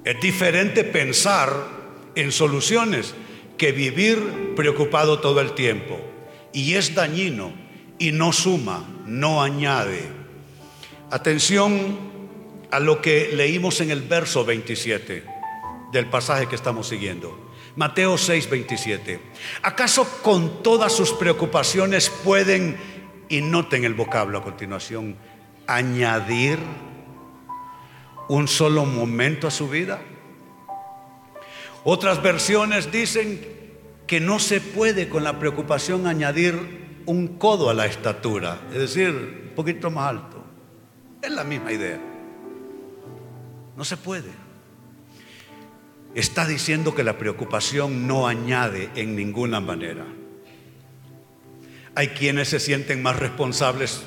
Es 0.05 0.21
diferente 0.21 0.85
pensar 0.85 1.51
en 2.15 2.31
soluciones 2.31 3.15
que 3.57 3.73
vivir 3.73 4.55
preocupado 4.57 5.21
todo 5.21 5.41
el 5.41 5.53
tiempo. 5.53 6.01
Y 6.53 6.75
es 6.75 6.95
dañino 6.95 7.53
y 7.99 8.13
no 8.13 8.33
suma, 8.33 8.87
no 9.07 9.43
añade. 9.43 10.03
Atención 11.11 12.13
a 12.71 12.81
lo 12.81 13.01
que 13.01 13.31
leímos 13.35 13.81
en 13.81 13.91
el 13.91 14.03
verso 14.03 14.45
27 14.45 15.25
del 15.93 16.07
pasaje 16.07 16.49
que 16.49 16.57
estamos 16.57 16.89
siguiendo. 16.89 17.53
Mateo 17.77 18.19
6, 18.19 18.51
27. 18.51 19.21
¿Acaso 19.63 20.07
con 20.23 20.63
todas 20.63 20.93
sus 20.93 21.13
preocupaciones 21.13 22.09
pueden, 22.09 22.77
y 23.29 23.41
noten 23.41 23.85
el 23.85 23.95
vocablo 23.95 24.39
a 24.39 24.43
continuación, 24.43 25.17
añadir 25.67 26.59
un 28.29 28.49
solo 28.49 28.85
momento 28.85 29.49
a 29.49 29.51
su 29.51 29.69
vida? 29.69 30.01
Otras 31.85 32.23
versiones 32.23 32.91
dicen 32.91 33.47
que 34.07 34.19
no 34.19 34.39
se 34.39 34.61
puede 34.61 35.09
con 35.11 35.23
la 35.23 35.39
preocupación 35.39 36.07
añadir 36.07 37.03
un 37.07 37.37
codo 37.39 37.69
a 37.69 37.75
la 37.75 37.85
estatura, 37.85 38.59
es 38.73 38.79
decir, 38.79 39.11
un 39.49 39.55
poquito 39.55 39.91
más 39.91 40.09
alto. 40.09 40.43
Es 41.21 41.31
la 41.31 41.45
misma 41.45 41.73
idea. 41.73 42.01
No 43.77 43.85
se 43.85 43.99
puede. 43.99 44.31
Está 46.15 46.47
diciendo 46.47 46.95
que 46.95 47.03
la 47.03 47.19
preocupación 47.19 48.07
no 48.07 48.27
añade 48.27 48.89
en 48.95 49.17
ninguna 49.17 49.61
manera. 49.61 50.07
Hay 51.95 52.09
quienes 52.09 52.49
se 52.49 52.61
sienten 52.61 53.03
más 53.03 53.19
responsables 53.19 54.03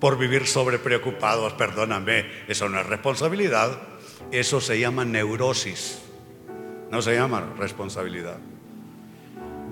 por 0.00 0.16
vivir 0.16 0.46
sobre 0.46 0.78
preocupados. 0.78 1.52
Perdóname, 1.54 2.24
eso 2.48 2.68
no 2.68 2.80
es 2.80 2.86
responsabilidad. 2.86 3.78
Eso 4.30 4.60
se 4.60 4.78
llama 4.78 5.04
neurosis. 5.04 6.03
No 6.94 7.02
se 7.02 7.16
llama 7.16 7.42
responsabilidad. 7.58 8.36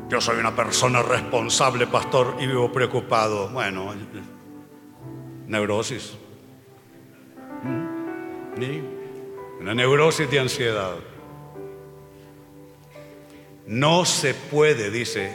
Yo 0.08 0.20
soy 0.20 0.40
una 0.40 0.56
persona 0.56 1.02
responsable, 1.02 1.86
pastor, 1.86 2.34
y 2.40 2.48
vivo 2.48 2.72
preocupado. 2.72 3.48
Bueno, 3.50 3.94
neurosis. 5.46 6.14
¿Mm? 7.62 9.60
Una 9.60 9.72
neurosis 9.72 10.28
de 10.28 10.40
ansiedad. 10.40 10.96
No 13.68 14.04
se 14.04 14.34
puede, 14.34 14.90
dice, 14.90 15.32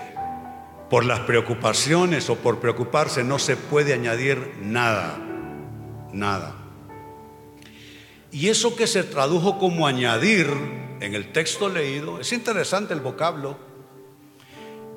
por 0.89 1.05
las 1.05 1.21
preocupaciones 1.21 2.29
o 2.29 2.35
por 2.35 2.59
preocuparse, 2.59 3.23
no 3.23 3.39
se 3.39 3.55
puede 3.55 3.93
añadir 3.93 4.55
nada. 4.61 5.17
Nada. 6.11 6.53
Y 8.29 8.49
eso 8.49 8.75
que 8.75 8.87
se 8.87 9.05
tradujo 9.05 9.57
como 9.57 9.87
añadir 9.87 10.86
en 10.99 11.15
el 11.15 11.31
texto 11.31 11.69
leído, 11.69 12.19
es 12.19 12.33
interesante 12.33 12.93
el 12.93 13.01
vocablo. 13.01 13.57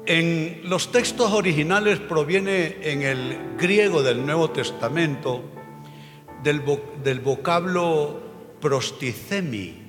En 0.07 0.63
los 0.65 0.91
textos 0.91 1.31
originales 1.33 2.01
proviene 2.01 2.79
en 2.83 3.03
el 3.03 3.57
griego 3.59 4.03
del 4.03 4.25
Nuevo 4.25 4.51
Testamento 4.51 5.45
del, 6.43 7.21
vocablo 7.21 8.21
prosticemi. 8.61 9.83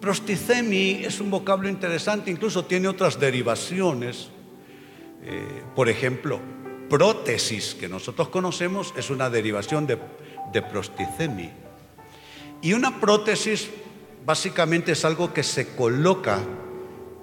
Prosticemi 0.00 1.02
es 1.04 1.20
un 1.20 1.30
vocablo 1.30 1.68
interesante, 1.68 2.30
incluso 2.30 2.64
tiene 2.66 2.88
otras 2.88 3.18
derivaciones. 3.18 4.28
Eh, 5.24 5.62
por 5.74 5.88
ejemplo, 5.88 6.38
prótesis, 6.88 7.74
que 7.74 7.88
nosotros 7.88 8.28
conocemos, 8.28 8.94
es 8.96 9.10
una 9.10 9.28
derivación 9.30 9.86
de, 9.86 9.98
de 10.52 10.62
prosticemi. 10.62 11.50
Y 12.60 12.74
una 12.74 13.00
prótesis 13.00 13.68
básicamente 14.24 14.92
es 14.92 15.04
algo 15.04 15.32
que 15.32 15.42
se 15.42 15.68
coloca 15.74 16.40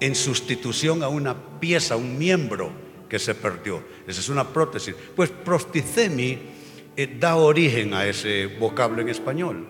en 0.00 0.14
sustitución 0.14 1.02
a 1.02 1.08
una 1.08 1.60
pieza, 1.60 1.96
un 1.96 2.18
miembro 2.18 2.70
que 3.08 3.18
se 3.18 3.34
perdió. 3.34 3.82
Esa 4.06 4.20
es 4.20 4.28
una 4.28 4.48
prótesis. 4.48 4.94
Pues 5.14 5.30
prosticemi 5.30 6.38
eh, 6.96 7.16
da 7.18 7.36
origen 7.36 7.94
a 7.94 8.06
ese 8.06 8.46
vocablo 8.46 9.02
en 9.02 9.08
español. 9.08 9.66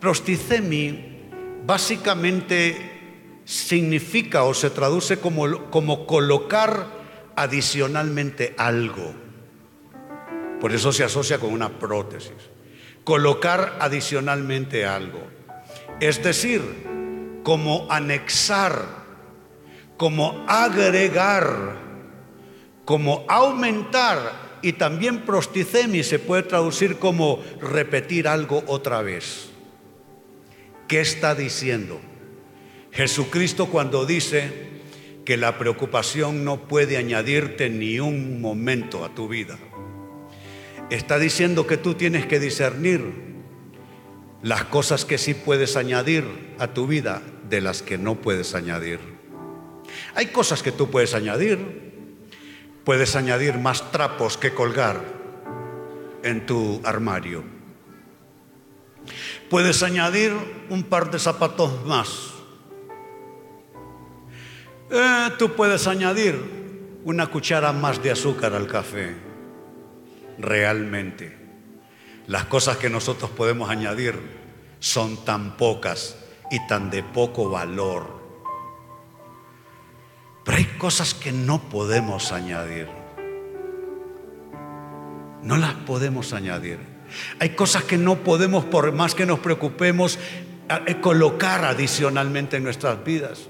Prosticemi 0.00 1.14
básicamente 1.66 2.92
significa 3.44 4.44
o 4.44 4.54
se 4.54 4.70
traduce 4.70 5.18
como, 5.18 5.70
como 5.70 6.06
colocar 6.06 6.86
adicionalmente 7.36 8.54
algo. 8.58 9.14
Por 10.60 10.72
eso 10.72 10.92
se 10.92 11.04
asocia 11.04 11.38
con 11.38 11.52
una 11.52 11.78
prótesis. 11.78 12.32
Colocar 13.04 13.76
adicionalmente 13.80 14.86
algo. 14.86 15.20
Es 16.00 16.22
decir, 16.22 16.60
como 17.42 17.86
anexar, 17.90 19.04
como 19.96 20.44
agregar, 20.48 21.76
como 22.84 23.24
aumentar 23.28 24.58
y 24.62 24.72
también 24.72 25.24
prosticemi 25.24 26.02
se 26.02 26.18
puede 26.18 26.42
traducir 26.42 26.98
como 26.98 27.42
repetir 27.60 28.26
algo 28.26 28.64
otra 28.66 29.02
vez. 29.02 29.50
¿Qué 30.88 31.00
está 31.00 31.34
diciendo? 31.34 32.00
Jesucristo 32.90 33.66
cuando 33.66 34.06
dice 34.06 34.74
que 35.24 35.36
la 35.36 35.58
preocupación 35.58 36.44
no 36.44 36.68
puede 36.68 36.96
añadirte 36.96 37.70
ni 37.70 38.00
un 38.00 38.40
momento 38.40 39.04
a 39.04 39.14
tu 39.14 39.28
vida. 39.28 39.58
Está 40.90 41.18
diciendo 41.18 41.66
que 41.66 41.76
tú 41.76 41.94
tienes 41.94 42.26
que 42.26 42.38
discernir 42.38 43.33
las 44.44 44.64
cosas 44.64 45.06
que 45.06 45.16
sí 45.16 45.32
puedes 45.32 45.74
añadir 45.74 46.54
a 46.58 46.68
tu 46.68 46.86
vida 46.86 47.22
de 47.48 47.62
las 47.62 47.80
que 47.82 47.96
no 47.96 48.16
puedes 48.16 48.54
añadir. 48.54 49.00
Hay 50.14 50.26
cosas 50.26 50.62
que 50.62 50.70
tú 50.70 50.90
puedes 50.90 51.14
añadir. 51.14 51.94
Puedes 52.84 53.16
añadir 53.16 53.56
más 53.56 53.90
trapos 53.90 54.36
que 54.36 54.52
colgar 54.52 55.00
en 56.22 56.44
tu 56.44 56.82
armario. 56.84 57.42
Puedes 59.48 59.82
añadir 59.82 60.34
un 60.68 60.82
par 60.82 61.10
de 61.10 61.18
zapatos 61.18 61.82
más. 61.86 62.34
Eh, 64.90 65.30
tú 65.38 65.54
puedes 65.54 65.86
añadir 65.86 66.38
una 67.04 67.28
cuchara 67.28 67.72
más 67.72 68.02
de 68.02 68.10
azúcar 68.10 68.52
al 68.52 68.66
café. 68.66 69.14
Realmente. 70.36 71.43
Las 72.26 72.44
cosas 72.46 72.78
que 72.78 72.88
nosotros 72.88 73.30
podemos 73.30 73.68
añadir 73.68 74.18
son 74.80 75.24
tan 75.24 75.56
pocas 75.56 76.16
y 76.50 76.66
tan 76.66 76.90
de 76.90 77.02
poco 77.02 77.50
valor. 77.50 78.22
Pero 80.44 80.56
hay 80.56 80.64
cosas 80.78 81.12
que 81.12 81.32
no 81.32 81.68
podemos 81.68 82.32
añadir. 82.32 82.88
No 85.42 85.56
las 85.58 85.74
podemos 85.74 86.32
añadir. 86.32 86.78
Hay 87.38 87.50
cosas 87.50 87.84
que 87.84 87.98
no 87.98 88.16
podemos, 88.16 88.64
por 88.64 88.90
más 88.92 89.14
que 89.14 89.26
nos 89.26 89.40
preocupemos, 89.40 90.18
eh, 90.86 91.00
colocar 91.02 91.64
adicionalmente 91.64 92.56
en 92.56 92.64
nuestras 92.64 93.04
vidas. 93.04 93.48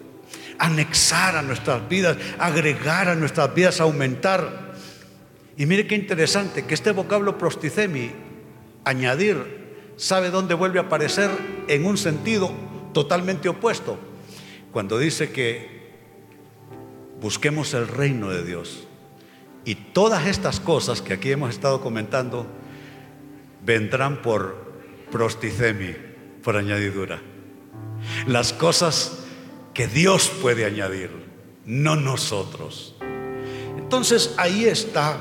Anexar 0.59 1.37
a 1.37 1.43
nuestras 1.43 1.89
vidas, 1.89 2.17
agregar 2.39 3.09
a 3.09 3.15
nuestras 3.15 3.55
vidas, 3.55 3.81
aumentar. 3.81 4.75
Y 5.57 5.67
mire 5.67 5.87
qué 5.87 5.95
interesante 5.95 6.65
que 6.65 6.75
este 6.75 6.91
vocablo 6.91 7.39
prosticemi 7.39 8.24
añadir, 8.85 9.93
¿sabe 9.97 10.31
dónde 10.31 10.55
vuelve 10.55 10.79
a 10.79 10.83
aparecer? 10.83 11.31
En 11.69 11.87
un 11.87 11.97
sentido 11.97 12.53
totalmente 12.93 13.49
opuesto. 13.49 13.99
Cuando 14.73 14.99
dice 14.99 15.31
que 15.31 15.75
busquemos 17.21 17.75
el 17.75 17.89
reino 17.89 18.31
de 18.31 18.45
Dios. 18.45 18.87
Y 19.65 19.77
todas 19.77 20.27
estas 20.27 20.61
cosas 20.61 21.01
que 21.01 21.15
aquí 21.15 21.31
hemos 21.31 21.51
estado 21.51 21.81
comentando 21.81 22.47
vendrán 23.65 24.21
por 24.21 24.75
prosticemi, 25.11 25.95
por 26.43 26.57
añadidura. 26.57 27.23
Las 28.27 28.53
cosas 28.53 29.21
que 29.73 29.87
Dios 29.87 30.31
puede 30.43 30.65
añadir, 30.65 31.11
no 31.65 31.97
nosotros. 31.97 32.97
Entonces 33.79 34.35
ahí 34.37 34.67
está. 34.67 35.19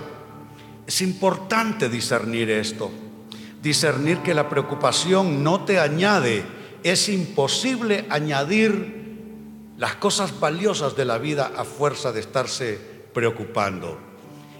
Es 0.86 1.02
importante 1.02 1.88
discernir 1.88 2.50
esto. 2.50 2.92
Discernir 3.64 4.18
que 4.18 4.34
la 4.34 4.50
preocupación 4.50 5.42
no 5.42 5.64
te 5.64 5.80
añade. 5.80 6.44
Es 6.84 7.08
imposible 7.08 8.06
añadir 8.10 9.04
las 9.78 9.96
cosas 9.96 10.38
valiosas 10.38 10.98
de 10.98 11.06
la 11.06 11.18
vida 11.18 11.54
a 11.56 11.64
fuerza 11.64 12.12
de 12.12 12.20
estarse 12.20 12.78
preocupando. 13.14 13.98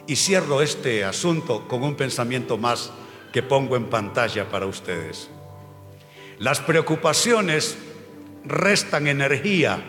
Y 0.08 0.16
cierro 0.16 0.62
este 0.62 1.04
asunto 1.04 1.68
con 1.68 1.84
un 1.84 1.96
pensamiento 1.96 2.58
más 2.58 2.92
que 3.34 3.44
pongo 3.44 3.76
en 3.76 3.90
pantalla 3.90 4.50
para 4.50 4.68
ustedes. 4.68 5.30
Las 6.40 6.62
preocupaciones 6.62 7.78
restan 8.46 9.08
energía, 9.08 9.84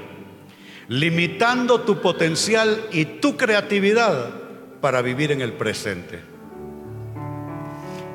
limitando 0.88 1.82
tu 1.82 2.00
potencial 2.00 2.88
y 2.90 3.04
tu 3.04 3.36
creatividad 3.36 4.40
para 4.80 5.02
vivir 5.02 5.30
en 5.30 5.40
el 5.40 5.52
presente. 5.52 6.33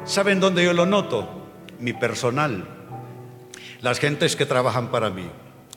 ¿Saben 0.09 0.39
dónde 0.39 0.63
yo 0.65 0.73
lo 0.73 0.87
noto? 0.87 1.29
Mi 1.77 1.93
personal, 1.93 2.67
las 3.79 3.99
gentes 3.99 4.35
que 4.35 4.47
trabajan 4.47 4.89
para 4.89 5.11
mí. 5.11 5.29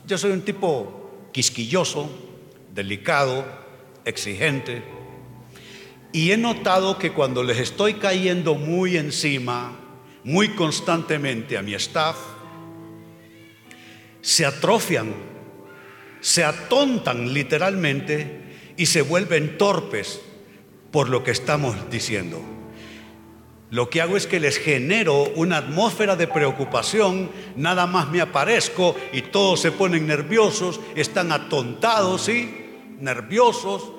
Yo 0.07 0.17
soy 0.17 0.31
un 0.31 0.41
tipo 0.41 1.29
quisquilloso, 1.33 2.09
delicado, 2.73 3.45
exigente, 4.07 4.83
y 6.13 6.31
he 6.31 6.39
notado 6.39 6.97
que 6.97 7.13
cuando 7.13 7.43
les 7.43 7.59
estoy 7.59 7.95
cayendo 7.95 8.55
muy 8.55 8.97
encima, 8.97 9.79
muy 10.25 10.55
constantemente 10.55 11.59
a 11.59 11.63
mi 11.63 11.75
staff, 11.75 12.17
se 14.23 14.47
atrofian, 14.47 15.13
se 16.23 16.43
atontan 16.43 17.35
literalmente 17.35 18.73
y 18.79 18.87
se 18.87 19.03
vuelven 19.03 19.59
torpes 19.59 20.23
por 20.91 21.11
lo 21.11 21.23
que 21.23 21.33
estamos 21.33 21.77
diciendo. 21.91 22.62
Lo 23.73 23.89
que 23.89 24.03
hago 24.03 24.19
es 24.19 24.27
que 24.27 24.39
les 24.39 24.59
genero 24.59 25.33
una 25.35 25.57
atmósfera 25.57 26.15
de 26.15 26.27
preocupación, 26.27 27.31
nada 27.57 27.87
más 27.87 28.11
me 28.11 28.21
aparezco 28.21 28.95
y 29.15 29.23
todos 29.23 29.61
se 29.61 29.73
ponen 29.73 30.07
nerviosos, 30.07 30.79
están 30.95 31.33
atontados, 31.33 32.21
¿sí? 32.21 32.67
Nerviosos, 33.01 33.91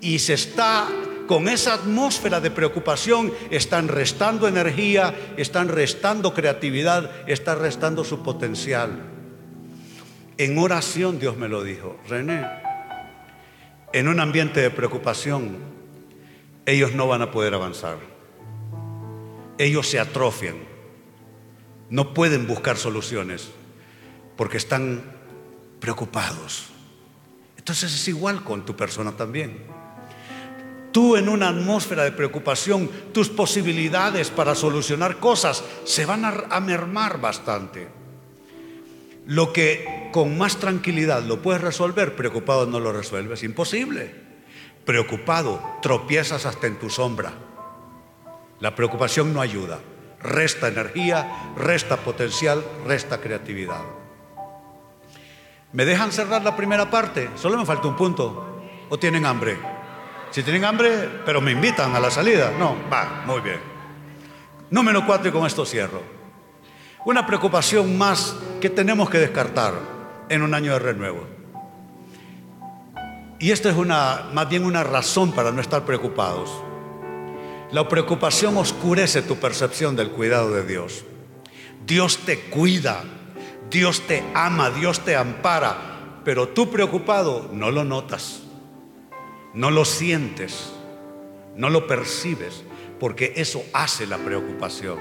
y 0.00 0.20
se 0.20 0.34
está 0.34 0.88
con 1.26 1.48
esa 1.48 1.74
atmósfera 1.74 2.40
de 2.40 2.52
preocupación, 2.52 3.32
están 3.50 3.88
restando 3.88 4.46
energía, 4.46 5.12
están 5.36 5.66
restando 5.66 6.32
creatividad, 6.32 7.28
están 7.28 7.58
restando 7.58 8.04
su 8.04 8.22
potencial. 8.22 9.02
En 10.38 10.56
oración 10.58 11.18
Dios 11.18 11.36
me 11.36 11.48
lo 11.48 11.64
dijo, 11.64 11.98
René, 12.08 12.46
en 13.92 14.06
un 14.06 14.20
ambiente 14.20 14.60
de 14.60 14.70
preocupación, 14.70 15.56
ellos 16.66 16.92
no 16.92 17.08
van 17.08 17.22
a 17.22 17.32
poder 17.32 17.54
avanzar. 17.54 18.11
Ellos 19.58 19.88
se 19.88 19.98
atrofian. 19.98 20.56
No 21.90 22.14
pueden 22.14 22.46
buscar 22.46 22.76
soluciones 22.76 23.50
porque 24.36 24.56
están 24.56 25.02
preocupados. 25.78 26.66
Entonces 27.56 27.94
es 27.94 28.08
igual 28.08 28.42
con 28.42 28.64
tu 28.64 28.74
persona 28.74 29.12
también. 29.12 29.64
Tú 30.92 31.16
en 31.16 31.28
una 31.28 31.48
atmósfera 31.48 32.04
de 32.04 32.12
preocupación, 32.12 32.90
tus 33.12 33.30
posibilidades 33.30 34.30
para 34.30 34.54
solucionar 34.54 35.18
cosas 35.18 35.64
se 35.84 36.04
van 36.04 36.24
a, 36.24 36.60
mermar 36.60 37.20
bastante. 37.20 37.88
Lo 39.26 39.52
que 39.52 40.10
con 40.12 40.36
más 40.36 40.58
tranquilidad 40.58 41.22
lo 41.22 41.40
puedes 41.40 41.62
resolver, 41.62 42.14
preocupado 42.14 42.66
no 42.66 42.78
lo 42.78 42.92
resuelves. 42.92 43.42
Imposible. 43.42 44.14
Preocupado, 44.84 45.62
tropiezas 45.80 46.44
hasta 46.44 46.66
en 46.66 46.78
tu 46.78 46.90
sombra. 46.90 47.32
La 48.62 48.76
preocupación 48.76 49.34
no 49.34 49.40
ayuda. 49.40 49.80
Resta 50.20 50.68
energía, 50.68 51.52
resta 51.56 51.96
potencial, 51.96 52.64
resta 52.86 53.20
creatividad. 53.20 53.80
¿Me 55.72 55.84
dejan 55.84 56.12
cerrar 56.12 56.44
la 56.44 56.54
primera 56.54 56.88
parte? 56.88 57.28
Solo 57.34 57.58
me 57.58 57.66
falta 57.66 57.88
un 57.88 57.96
punto. 57.96 58.62
¿O 58.88 58.96
tienen 59.00 59.26
hambre? 59.26 59.58
Si 60.30 60.44
tienen 60.44 60.64
hambre, 60.64 61.10
pero 61.26 61.40
me 61.40 61.50
invitan 61.50 61.96
a 61.96 61.98
la 61.98 62.08
salida. 62.08 62.52
No, 62.56 62.76
va, 62.88 63.24
muy 63.26 63.40
bien. 63.40 63.58
Número 64.70 65.04
cuatro 65.04 65.30
y 65.30 65.32
con 65.32 65.44
esto 65.44 65.66
cierro. 65.66 66.00
Una 67.04 67.26
preocupación 67.26 67.98
más 67.98 68.36
que 68.60 68.70
tenemos 68.70 69.10
que 69.10 69.18
descartar 69.18 69.74
en 70.28 70.40
un 70.40 70.54
año 70.54 70.72
de 70.74 70.78
renuevo. 70.78 71.26
Y 73.40 73.50
esta 73.50 73.70
es 73.70 73.76
una, 73.76 74.28
más 74.32 74.48
bien 74.48 74.64
una 74.64 74.84
razón 74.84 75.32
para 75.32 75.50
no 75.50 75.60
estar 75.60 75.84
preocupados. 75.84 76.62
La 77.72 77.88
preocupación 77.88 78.58
oscurece 78.58 79.22
tu 79.22 79.36
percepción 79.36 79.96
del 79.96 80.10
cuidado 80.10 80.50
de 80.50 80.66
Dios. 80.66 81.06
Dios 81.86 82.18
te 82.18 82.38
cuida, 82.38 83.02
Dios 83.70 84.02
te 84.06 84.22
ama, 84.34 84.70
Dios 84.70 85.00
te 85.00 85.16
ampara, 85.16 86.20
pero 86.22 86.48
tú 86.48 86.70
preocupado 86.70 87.48
no 87.50 87.70
lo 87.70 87.82
notas, 87.82 88.42
no 89.54 89.70
lo 89.70 89.86
sientes, 89.86 90.70
no 91.56 91.70
lo 91.70 91.86
percibes, 91.86 92.62
porque 93.00 93.32
eso 93.36 93.64
hace 93.72 94.06
la 94.06 94.18
preocupación. 94.18 94.98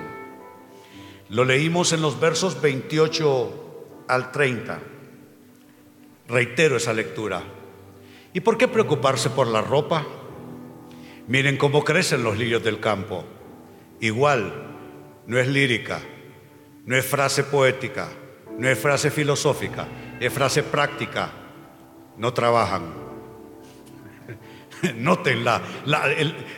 Lo 1.28 1.44
leímos 1.44 1.92
en 1.92 2.02
los 2.02 2.22
versos 2.22 2.62
28 2.62 4.06
al 4.08 4.32
30. 4.32 4.80
Reitero 6.30 6.78
esa 6.78 6.94
lectura. 6.94 7.44
¿Y 8.32 8.40
por 8.40 8.58
qué 8.58 8.70
preocuparse 8.70 9.30
por 9.30 9.48
la 9.48 9.62
ropa? 9.62 10.06
Miren 11.28 11.58
cómo 11.58 11.84
crecen 11.84 12.24
los 12.24 12.38
lirios 12.38 12.64
del 12.64 12.80
campo. 12.80 13.26
Igual, 14.00 14.54
no 15.28 15.38
es 15.38 15.48
lírica, 15.48 16.02
no 16.86 16.96
es 16.96 17.06
frase 17.06 17.44
poética, 17.44 18.10
no 18.58 18.68
es 18.68 18.78
frase 18.78 19.12
filosófica, 19.12 19.88
es 20.20 20.34
frase 20.34 20.64
práctica. 20.64 21.32
No 22.18 22.34
trabajan. 22.34 22.94
Noten 24.96 25.46
la, 25.46 25.62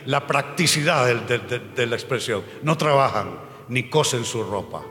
la, 0.06 0.26
practicidad 0.26 1.06
de 1.06 1.86
la 1.86 1.94
expresión. 1.94 2.42
No 2.62 2.76
trabajan 2.76 3.38
ni 3.68 3.88
cosen 3.88 4.24
su 4.24 4.42
ropa. 4.42 4.82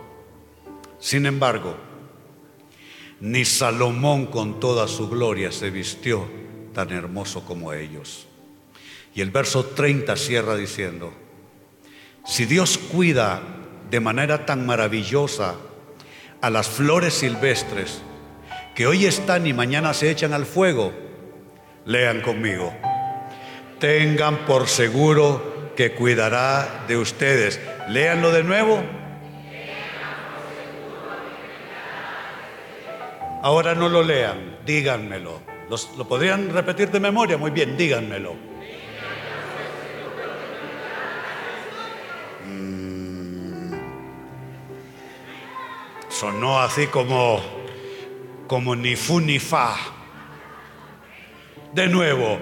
Sin 0.99 1.25
embargo, 1.25 1.75
ni 3.19 3.45
Salomón 3.45 4.27
con 4.27 4.59
toda 4.59 4.87
su 4.87 5.09
gloria 5.09 5.51
se 5.51 5.69
vistió 5.69 6.27
tan 6.73 6.91
hermoso 6.91 7.43
como 7.45 7.73
ellos. 7.73 8.27
Y 9.15 9.21
el 9.21 9.31
verso 9.31 9.65
30 9.65 10.15
cierra 10.15 10.55
diciendo, 10.55 11.13
si 12.25 12.45
Dios 12.45 12.77
cuida 12.77 13.41
de 13.89 13.99
manera 13.99 14.45
tan 14.45 14.65
maravillosa 14.65 15.55
a 16.41 16.49
las 16.49 16.67
flores 16.67 17.13
silvestres 17.13 18.01
que 18.75 18.87
hoy 18.87 19.05
están 19.05 19.45
y 19.45 19.53
mañana 19.53 19.93
se 19.93 20.09
echan 20.09 20.33
al 20.33 20.45
fuego, 20.45 20.93
lean 21.85 22.21
conmigo, 22.21 22.73
tengan 23.79 24.45
por 24.45 24.67
seguro 24.67 25.73
que 25.75 25.93
cuidará 25.93 26.85
de 26.87 26.97
ustedes. 26.97 27.59
Léanlo 27.89 28.31
de 28.31 28.43
nuevo. 28.43 28.81
Ahora 33.41 33.75
no 33.75 33.89
lo 33.89 34.03
lean, 34.03 34.57
díganmelo. 34.65 35.41
¿Lo 35.97 36.07
podrían 36.07 36.49
repetir 36.53 36.89
de 36.91 36.99
memoria? 36.99 37.37
Muy 37.37 37.51
bien, 37.51 37.75
díganmelo. 37.75 38.52
Sonó 46.23 46.57
así 46.57 46.87
como, 46.87 47.41
como 48.47 48.77
ni 48.77 48.95
fu 48.95 49.19
ni 49.19 49.39
fa. 49.39 49.75
De 51.73 51.87
nuevo, 51.87 52.39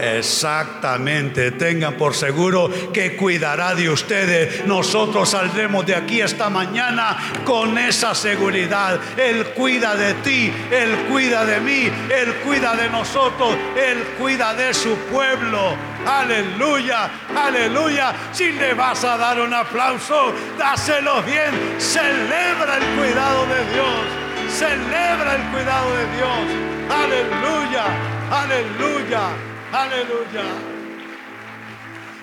Exactamente, 0.00 1.50
tengan 1.50 1.98
por 1.98 2.14
seguro 2.14 2.70
que 2.90 3.16
cuidará 3.16 3.74
de 3.74 3.90
ustedes. 3.90 4.64
Nosotros 4.64 5.28
saldremos 5.28 5.84
de 5.84 5.94
aquí 5.94 6.22
esta 6.22 6.48
mañana 6.48 7.18
con 7.44 7.76
esa 7.76 8.14
seguridad. 8.14 8.98
Él 9.18 9.48
cuida 9.48 9.94
de 9.94 10.14
ti, 10.14 10.50
Él 10.70 11.06
cuida 11.10 11.44
de 11.44 11.60
mí, 11.60 11.90
Él 12.08 12.34
cuida 12.42 12.74
de 12.76 12.88
nosotros, 12.88 13.54
Él 13.76 13.98
cuida 14.18 14.54
de 14.54 14.72
su 14.72 14.94
pueblo. 15.12 15.89
Aleluya, 16.06 17.10
aleluya. 17.36 18.14
Si 18.32 18.52
le 18.52 18.74
vas 18.74 19.04
a 19.04 19.16
dar 19.16 19.40
un 19.40 19.52
aplauso, 19.52 20.32
dáselo 20.58 21.22
bien. 21.22 21.52
Celebra 21.78 22.78
el 22.78 22.84
cuidado 22.98 23.46
de 23.46 23.64
Dios. 23.72 24.20
Celebra 24.48 25.36
el 25.36 25.42
cuidado 25.52 25.96
de 25.96 26.06
Dios. 26.16 26.70
Aleluya, 26.90 27.84
aleluya, 28.30 29.20
aleluya 29.72 30.69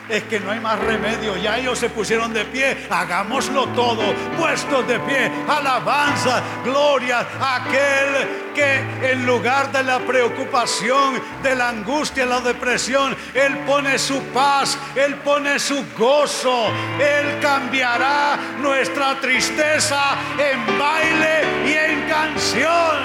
es 0.10 0.24
que 0.24 0.40
no 0.40 0.52
hay 0.52 0.60
más 0.60 0.80
remedio. 0.80 1.36
Ya 1.38 1.58
ellos 1.58 1.80
se 1.80 1.90
pusieron 1.90 2.34
de 2.34 2.46
pie. 2.46 2.88
Hagámoslo 2.90 3.68
todo. 3.70 4.14
Puestos 4.38 4.88
de 4.88 5.00
pie. 5.00 5.32
Alabanza, 5.48 6.42
gloria 6.64 7.26
a 7.40 7.56
aquel 7.56 8.48
que 8.54 9.12
en 9.12 9.26
lugar 9.26 9.72
de 9.72 9.84
la 9.84 10.00
preocupación, 10.00 11.22
de 11.44 11.56
la 11.56 11.70
angustia, 11.70 12.26
la 12.26 12.42
depresión, 12.42 13.16
Él 13.34 13.60
pone 13.60 14.00
su 14.00 14.20
paz, 14.34 14.78
Él 14.96 15.16
pone 15.16 15.60
su 15.60 15.86
gozo. 15.98 16.68
Él 17.00 17.40
cambiará 17.40 18.38
nuestra 18.60 19.20
tristeza 19.20 20.18
en 20.38 20.80
baile 20.80 21.68
y 21.68 21.74
en 21.74 22.10
canción. 22.10 22.98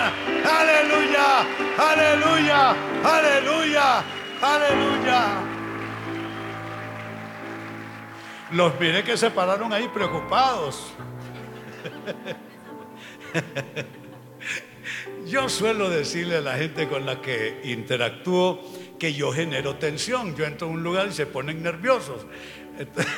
Aleluya, 0.45 1.45
aleluya, 1.79 2.75
aleluya, 3.05 4.03
aleluya. 4.41 5.62
Los 8.53 8.79
miré 8.79 9.03
que 9.03 9.17
se 9.17 9.31
pararon 9.31 9.73
ahí 9.73 9.89
preocupados. 9.89 10.93
Yo 15.27 15.49
suelo 15.49 15.89
decirle 15.89 16.37
a 16.37 16.41
la 16.43 16.57
gente 16.57 16.89
con 16.89 17.07
la 17.07 17.23
que 17.23 17.61
interactúo 17.65 18.61
que 18.99 19.15
yo 19.15 19.33
genero 19.33 19.77
tensión. 19.77 20.37
Yo 20.37 20.45
entro 20.45 20.69
a 20.69 20.71
un 20.71 20.83
lugar 20.83 21.09
y 21.09 21.13
se 21.13 21.27
ponen 21.27 21.63
nerviosos. 21.63 22.27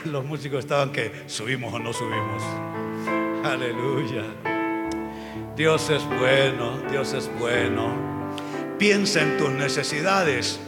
Los 0.04 0.24
músicos 0.24 0.60
estaban 0.60 0.92
que 0.92 1.24
subimos 1.26 1.74
o 1.74 1.78
no 1.78 1.92
subimos. 1.92 2.42
Aleluya. 3.44 4.22
Dios 5.56 5.90
es 5.90 6.04
bueno, 6.04 6.78
Dios 6.90 7.12
es 7.12 7.30
bueno. 7.38 7.92
Piensa 8.78 9.22
en 9.22 9.36
tus 9.36 9.50
necesidades 9.50 10.60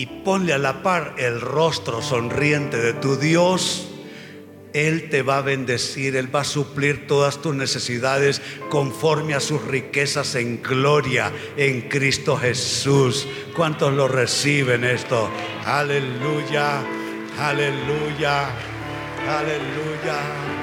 y 0.00 0.06
ponle 0.06 0.54
a 0.54 0.58
la 0.58 0.82
par 0.82 1.14
el 1.18 1.42
rostro 1.42 2.00
sonriente 2.00 2.78
de 2.78 2.94
tu 2.94 3.16
Dios, 3.16 3.86
Él 4.72 5.10
te 5.10 5.20
va 5.20 5.36
a 5.36 5.42
bendecir, 5.42 6.16
Él 6.16 6.34
va 6.34 6.40
a 6.40 6.44
suplir 6.44 7.06
todas 7.06 7.42
tus 7.42 7.54
necesidades 7.54 8.40
conforme 8.70 9.34
a 9.34 9.40
sus 9.40 9.62
riquezas 9.62 10.36
en 10.36 10.62
gloria 10.62 11.30
en 11.58 11.82
Cristo 11.90 12.38
Jesús. 12.38 13.28
¿Cuántos 13.54 13.92
lo 13.92 14.08
reciben 14.08 14.84
esto? 14.84 15.28
Aleluya, 15.66 16.82
aleluya, 17.38 18.48
aleluya. 19.28 20.60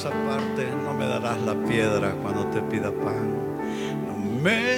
Esa 0.00 0.08
parte, 0.24 0.66
no 0.82 0.94
me 0.94 1.06
darás 1.06 1.38
la 1.42 1.54
piedra 1.54 2.14
cuando 2.22 2.46
te 2.46 2.62
pida 2.62 2.90
pan. 2.90 3.58
No 4.06 4.16
me 4.16 4.69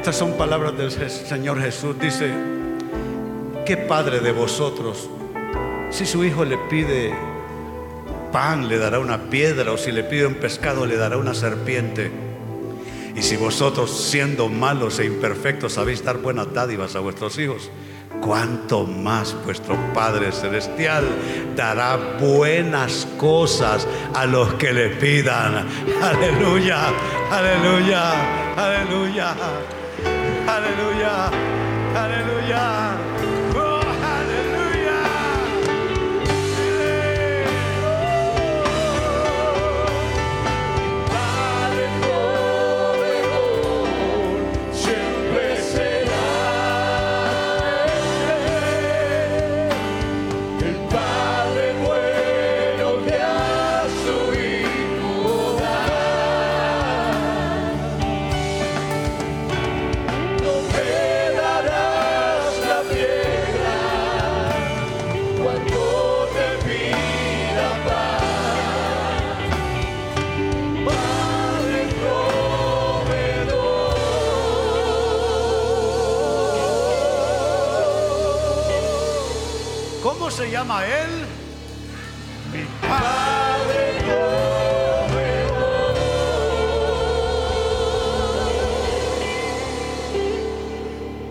estas 0.00 0.16
son 0.16 0.32
palabras 0.32 0.78
del 0.78 0.90
Señor 0.90 1.60
Jesús. 1.60 1.94
Dice, 2.00 2.32
¿qué 3.66 3.76
padre 3.76 4.20
de 4.20 4.32
vosotros, 4.32 5.10
si 5.90 6.06
su 6.06 6.24
hijo 6.24 6.42
le 6.46 6.56
pide 6.56 7.12
pan, 8.32 8.66
le 8.66 8.78
dará 8.78 8.98
una 8.98 9.28
piedra, 9.28 9.72
o 9.72 9.76
si 9.76 9.92
le 9.92 10.02
pide 10.02 10.24
un 10.24 10.36
pescado, 10.36 10.86
le 10.86 10.96
dará 10.96 11.18
una 11.18 11.34
serpiente? 11.34 12.10
Y 13.14 13.20
si 13.20 13.36
vosotros, 13.36 13.90
siendo 13.90 14.48
malos 14.48 14.98
e 15.00 15.04
imperfectos, 15.04 15.74
sabéis 15.74 16.02
dar 16.02 16.16
buenas 16.16 16.50
dádivas 16.54 16.96
a 16.96 17.00
vuestros 17.00 17.38
hijos, 17.38 17.70
cuánto 18.22 18.86
más 18.86 19.36
vuestro 19.44 19.76
Padre 19.92 20.32
Celestial 20.32 21.04
dará 21.54 21.98
buenas 22.18 23.06
cosas 23.18 23.86
a 24.14 24.24
los 24.24 24.54
que 24.54 24.72
le 24.72 24.88
pidan. 24.96 25.66
Aleluya, 26.00 26.88
aleluya, 27.30 28.54
aleluya, 28.56 29.36
aleluya. 31.94 32.89
Llama 80.60 80.84
él? 80.84 81.10
Mi 82.52 82.64
Padre 82.86 83.86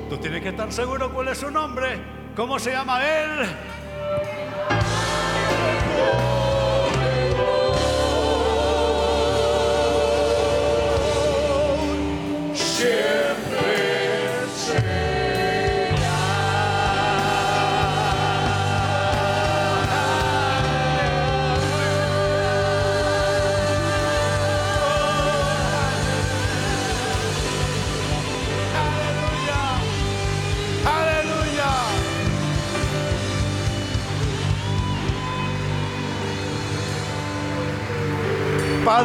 Tú 0.10 0.18
tienes 0.18 0.42
que 0.42 0.50
estar 0.50 0.72
seguro 0.72 1.14
cuál 1.14 1.28
es 1.28 1.38
su 1.38 1.52
nombre. 1.52 2.02
¿Cómo 2.36 2.58
se 2.58 2.72
llama 2.72 3.06
él? 3.06 3.30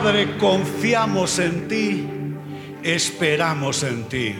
Padre, 0.04 0.36
confiamos 0.36 1.38
en 1.38 1.66
ti, 1.66 2.06
esperamos 2.82 3.82
en 3.84 4.04
ti. 4.04 4.34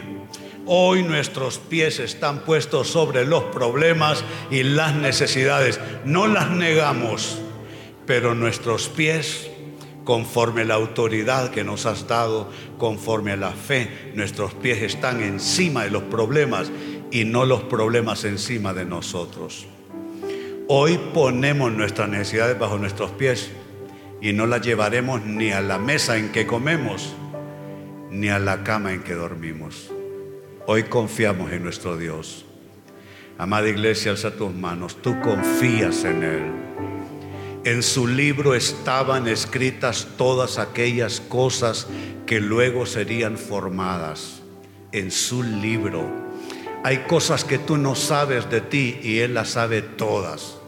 Hoy 0.67 1.01
nuestros 1.01 1.57
pies 1.57 1.97
están 1.97 2.41
puestos 2.41 2.87
sobre 2.87 3.25
los 3.25 3.45
problemas 3.45 4.23
y 4.51 4.61
las 4.61 4.93
necesidades. 4.93 5.79
No 6.05 6.27
las 6.27 6.51
negamos, 6.51 7.39
pero 8.05 8.35
nuestros 8.35 8.89
pies, 8.89 9.49
conforme 10.03 10.65
la 10.65 10.75
autoridad 10.75 11.49
que 11.49 11.63
nos 11.63 11.87
has 11.87 12.07
dado, 12.07 12.47
conforme 12.77 13.31
a 13.31 13.37
la 13.37 13.51
fe, 13.51 14.11
nuestros 14.13 14.53
pies 14.53 14.83
están 14.83 15.23
encima 15.23 15.85
de 15.85 15.89
los 15.89 16.03
problemas 16.03 16.71
y 17.09 17.25
no 17.25 17.43
los 17.43 17.63
problemas 17.63 18.23
encima 18.23 18.75
de 18.75 18.85
nosotros. 18.85 19.65
Hoy 20.67 20.99
ponemos 21.11 21.71
nuestras 21.71 22.07
necesidades 22.07 22.59
bajo 22.59 22.77
nuestros 22.77 23.09
pies 23.09 23.49
y 24.21 24.33
no 24.33 24.47
las 24.47 24.61
llevaremos 24.61 25.23
ni 25.25 25.51
a 25.51 25.61
la 25.61 25.77
mesa 25.77 26.17
en 26.17 26.31
que 26.31 26.47
comemos, 26.47 27.13
ni 28.09 28.29
a 28.29 28.39
la 28.39 28.63
cama 28.63 28.93
en 28.93 29.03
que 29.03 29.13
dormimos. 29.13 29.91
Hoy 30.67 30.83
confiamos 30.83 31.51
en 31.51 31.63
nuestro 31.63 31.97
Dios. 31.97 32.45
Amada 33.37 33.67
iglesia, 33.67 34.11
alza 34.11 34.31
tus 34.31 34.53
manos. 34.53 35.01
Tú 35.01 35.19
confías 35.21 36.05
en 36.05 36.23
Él. 36.23 36.43
En 37.65 37.83
su 37.83 38.07
libro 38.07 38.55
estaban 38.55 39.27
escritas 39.27 40.07
todas 40.17 40.57
aquellas 40.57 41.19
cosas 41.19 41.87
que 42.25 42.39
luego 42.39 42.85
serían 42.85 43.37
formadas. 43.37 44.41
En 44.91 45.11
su 45.11 45.43
libro. 45.43 46.09
Hay 46.83 46.99
cosas 46.99 47.43
que 47.43 47.57
tú 47.57 47.77
no 47.77 47.95
sabes 47.95 48.49
de 48.49 48.61
ti 48.61 48.99
y 49.03 49.19
Él 49.19 49.33
las 49.33 49.49
sabe 49.49 49.81
todas. 49.81 50.59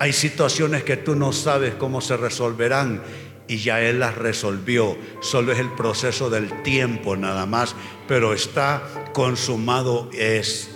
Hay 0.00 0.12
situaciones 0.12 0.84
que 0.84 0.96
tú 0.96 1.16
no 1.16 1.32
sabes 1.32 1.74
cómo 1.74 2.00
se 2.00 2.16
resolverán 2.16 3.02
y 3.48 3.56
ya 3.56 3.80
Él 3.80 3.98
las 3.98 4.16
resolvió. 4.16 4.96
Solo 5.20 5.52
es 5.52 5.58
el 5.58 5.70
proceso 5.70 6.30
del 6.30 6.62
tiempo 6.62 7.16
nada 7.16 7.46
más, 7.46 7.74
pero 8.06 8.32
está 8.32 8.82
consumado 9.12 10.08
es. 10.12 10.70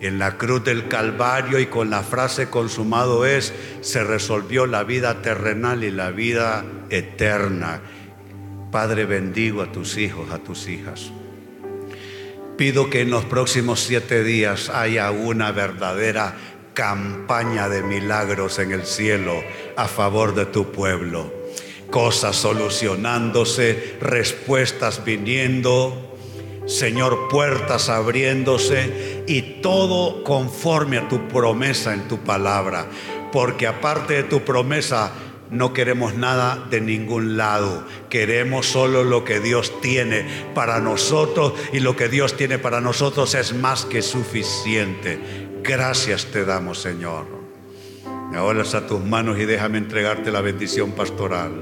En 0.00 0.18
la 0.18 0.38
cruz 0.38 0.64
del 0.64 0.88
Calvario 0.88 1.60
y 1.60 1.66
con 1.66 1.90
la 1.90 2.02
frase 2.02 2.48
consumado 2.48 3.26
es, 3.26 3.52
se 3.82 4.02
resolvió 4.02 4.66
la 4.66 4.82
vida 4.82 5.20
terrenal 5.20 5.84
y 5.84 5.90
la 5.90 6.10
vida 6.10 6.64
eterna. 6.88 7.82
Padre, 8.72 9.04
bendigo 9.04 9.60
a 9.60 9.70
tus 9.70 9.98
hijos, 9.98 10.30
a 10.30 10.38
tus 10.38 10.68
hijas. 10.68 11.12
Pido 12.56 12.88
que 12.88 13.02
en 13.02 13.10
los 13.10 13.24
próximos 13.26 13.80
siete 13.80 14.24
días 14.24 14.70
haya 14.70 15.10
una 15.10 15.52
verdadera 15.52 16.36
campaña 16.80 17.68
de 17.68 17.82
milagros 17.82 18.58
en 18.58 18.72
el 18.72 18.86
cielo 18.86 19.44
a 19.76 19.86
favor 19.86 20.34
de 20.34 20.46
tu 20.46 20.72
pueblo. 20.72 21.30
Cosas 21.90 22.36
solucionándose, 22.36 23.98
respuestas 24.00 25.04
viniendo, 25.04 26.16
Señor, 26.64 27.28
puertas 27.28 27.90
abriéndose 27.90 29.24
y 29.26 29.60
todo 29.60 30.24
conforme 30.24 30.96
a 30.96 31.06
tu 31.06 31.28
promesa 31.28 31.92
en 31.92 32.08
tu 32.08 32.20
palabra. 32.20 32.86
Porque 33.30 33.66
aparte 33.66 34.14
de 34.14 34.22
tu 34.22 34.40
promesa, 34.40 35.12
no 35.50 35.74
queremos 35.74 36.14
nada 36.14 36.66
de 36.70 36.80
ningún 36.80 37.36
lado. 37.36 37.84
Queremos 38.08 38.64
solo 38.64 39.04
lo 39.04 39.22
que 39.26 39.38
Dios 39.38 39.82
tiene 39.82 40.24
para 40.54 40.80
nosotros 40.80 41.52
y 41.74 41.80
lo 41.80 41.94
que 41.94 42.08
Dios 42.08 42.38
tiene 42.38 42.58
para 42.58 42.80
nosotros 42.80 43.34
es 43.34 43.52
más 43.52 43.84
que 43.84 44.00
suficiente. 44.00 45.49
Gracias 45.62 46.26
te 46.26 46.44
damos, 46.44 46.80
Señor. 46.80 47.26
Ahora 48.34 48.62
a 48.62 48.86
tus 48.86 49.04
manos 49.04 49.38
y 49.38 49.44
déjame 49.44 49.78
entregarte 49.78 50.30
la 50.30 50.40
bendición 50.40 50.92
pastoral. 50.92 51.52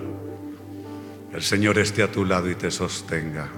El 1.33 1.43
Señor 1.43 1.79
esté 1.79 2.03
a 2.03 2.13
tu 2.13 2.25
lado 2.25 2.49
y 2.51 2.55
te 2.55 2.71
sostenga. 2.71 3.49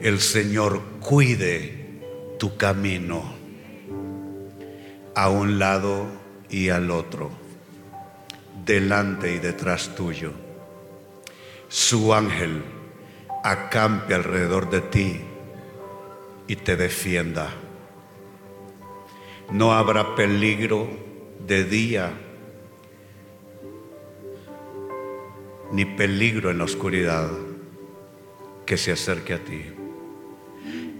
El 0.00 0.20
Señor 0.20 0.82
cuide 1.00 2.00
tu 2.38 2.56
camino 2.56 3.22
a 5.14 5.28
un 5.30 5.58
lado 5.58 6.06
y 6.50 6.68
al 6.68 6.90
otro, 6.90 7.30
delante 8.64 9.32
y 9.32 9.38
detrás 9.38 9.94
tuyo. 9.94 10.32
Su 11.68 12.12
ángel 12.12 12.62
acampe 13.44 14.14
alrededor 14.14 14.68
de 14.68 14.80
ti 14.80 15.20
y 16.46 16.56
te 16.56 16.76
defienda. 16.76 17.50
No 19.50 19.72
habrá 19.72 20.14
peligro 20.14 20.88
de 21.46 21.64
día 21.64 22.12
ni 25.72 25.84
peligro 25.84 26.50
en 26.50 26.58
la 26.58 26.64
oscuridad 26.64 27.30
que 28.66 28.76
se 28.76 28.92
acerque 28.92 29.34
a 29.34 29.44
ti. 29.44 29.62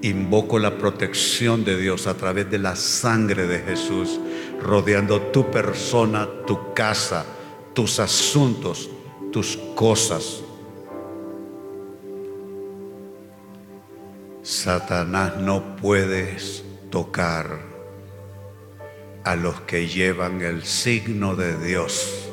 Invoco 0.03 0.59
la 0.59 0.79
protección 0.79 1.65
de 1.65 1.79
Dios 1.79 2.07
a 2.07 2.17
través 2.17 2.51
de 2.51 2.59
la 2.59 2.75
sangre 2.75 3.47
de 3.47 3.61
Jesús, 3.61 4.19
rodeando 4.61 5.21
tu 5.21 5.51
persona, 5.51 6.29
tu 6.47 6.75
casa, 6.75 7.25
tus 7.73 8.01
asuntos, 8.01 8.91
tus 9.31 9.57
cosas. 9.77 10.43
Satanás 14.43 15.37
no 15.37 15.77
puedes 15.77 16.65
tocar 16.91 17.61
a 19.23 19.37
los 19.37 19.61
que 19.61 19.87
llevan 19.87 20.43
el 20.43 20.65
signo 20.65 21.37
de 21.37 21.65
Dios 21.65 22.29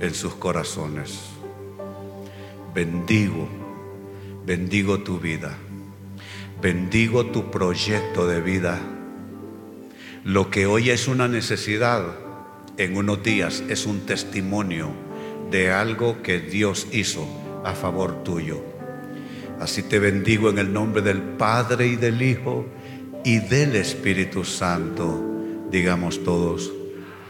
en 0.00 0.12
sus 0.12 0.34
corazones. 0.34 1.18
Bendigo, 2.74 3.48
bendigo 4.44 4.98
tu 4.98 5.18
vida. 5.18 5.56
Bendigo 6.60 7.24
tu 7.24 7.50
proyecto 7.50 8.26
de 8.26 8.42
vida. 8.42 8.78
Lo 10.24 10.50
que 10.50 10.66
hoy 10.66 10.90
es 10.90 11.08
una 11.08 11.26
necesidad, 11.26 12.04
en 12.76 12.98
unos 12.98 13.22
días 13.22 13.64
es 13.70 13.86
un 13.86 14.00
testimonio 14.00 14.90
de 15.50 15.72
algo 15.72 16.20
que 16.22 16.38
Dios 16.38 16.86
hizo 16.92 17.26
a 17.64 17.72
favor 17.72 18.22
tuyo. 18.24 18.71
Así 19.62 19.84
te 19.84 20.00
bendigo 20.00 20.50
en 20.50 20.58
el 20.58 20.72
nombre 20.72 21.02
del 21.02 21.22
Padre 21.22 21.86
y 21.86 21.94
del 21.94 22.20
Hijo 22.20 22.66
y 23.24 23.38
del 23.38 23.76
Espíritu 23.76 24.44
Santo. 24.44 25.22
Digamos 25.70 26.24
todos, 26.24 26.72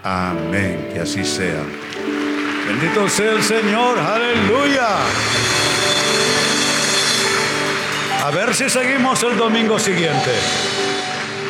amén, 0.02 0.88
que 0.94 1.00
así 1.00 1.26
sea. 1.26 1.62
Bendito 2.66 3.06
sea 3.10 3.32
el 3.32 3.42
Señor, 3.42 3.98
aleluya. 3.98 4.96
A 8.24 8.30
ver 8.30 8.54
si 8.54 8.70
seguimos 8.70 9.22
el 9.24 9.36
domingo 9.36 9.78
siguiente. 9.78 10.32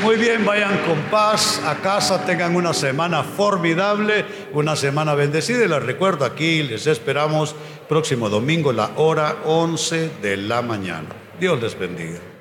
Muy 0.02 0.16
bien, 0.16 0.44
vayan 0.44 0.78
con 0.78 0.98
paz 1.12 1.62
a 1.64 1.76
casa, 1.76 2.24
tengan 2.24 2.56
una 2.56 2.74
semana 2.74 3.22
formidable, 3.22 4.24
una 4.52 4.74
semana 4.74 5.14
bendecida. 5.14 5.64
Y 5.64 5.68
les 5.68 5.82
recuerdo 5.82 6.24
aquí, 6.24 6.64
les 6.64 6.88
esperamos 6.88 7.54
próximo 7.88 8.28
domingo, 8.28 8.72
la 8.72 8.90
hora 8.96 9.36
11 9.44 10.10
de 10.20 10.36
la 10.38 10.60
mañana. 10.60 11.08
Dios 11.38 11.62
les 11.62 11.78
bendiga. 11.78 12.31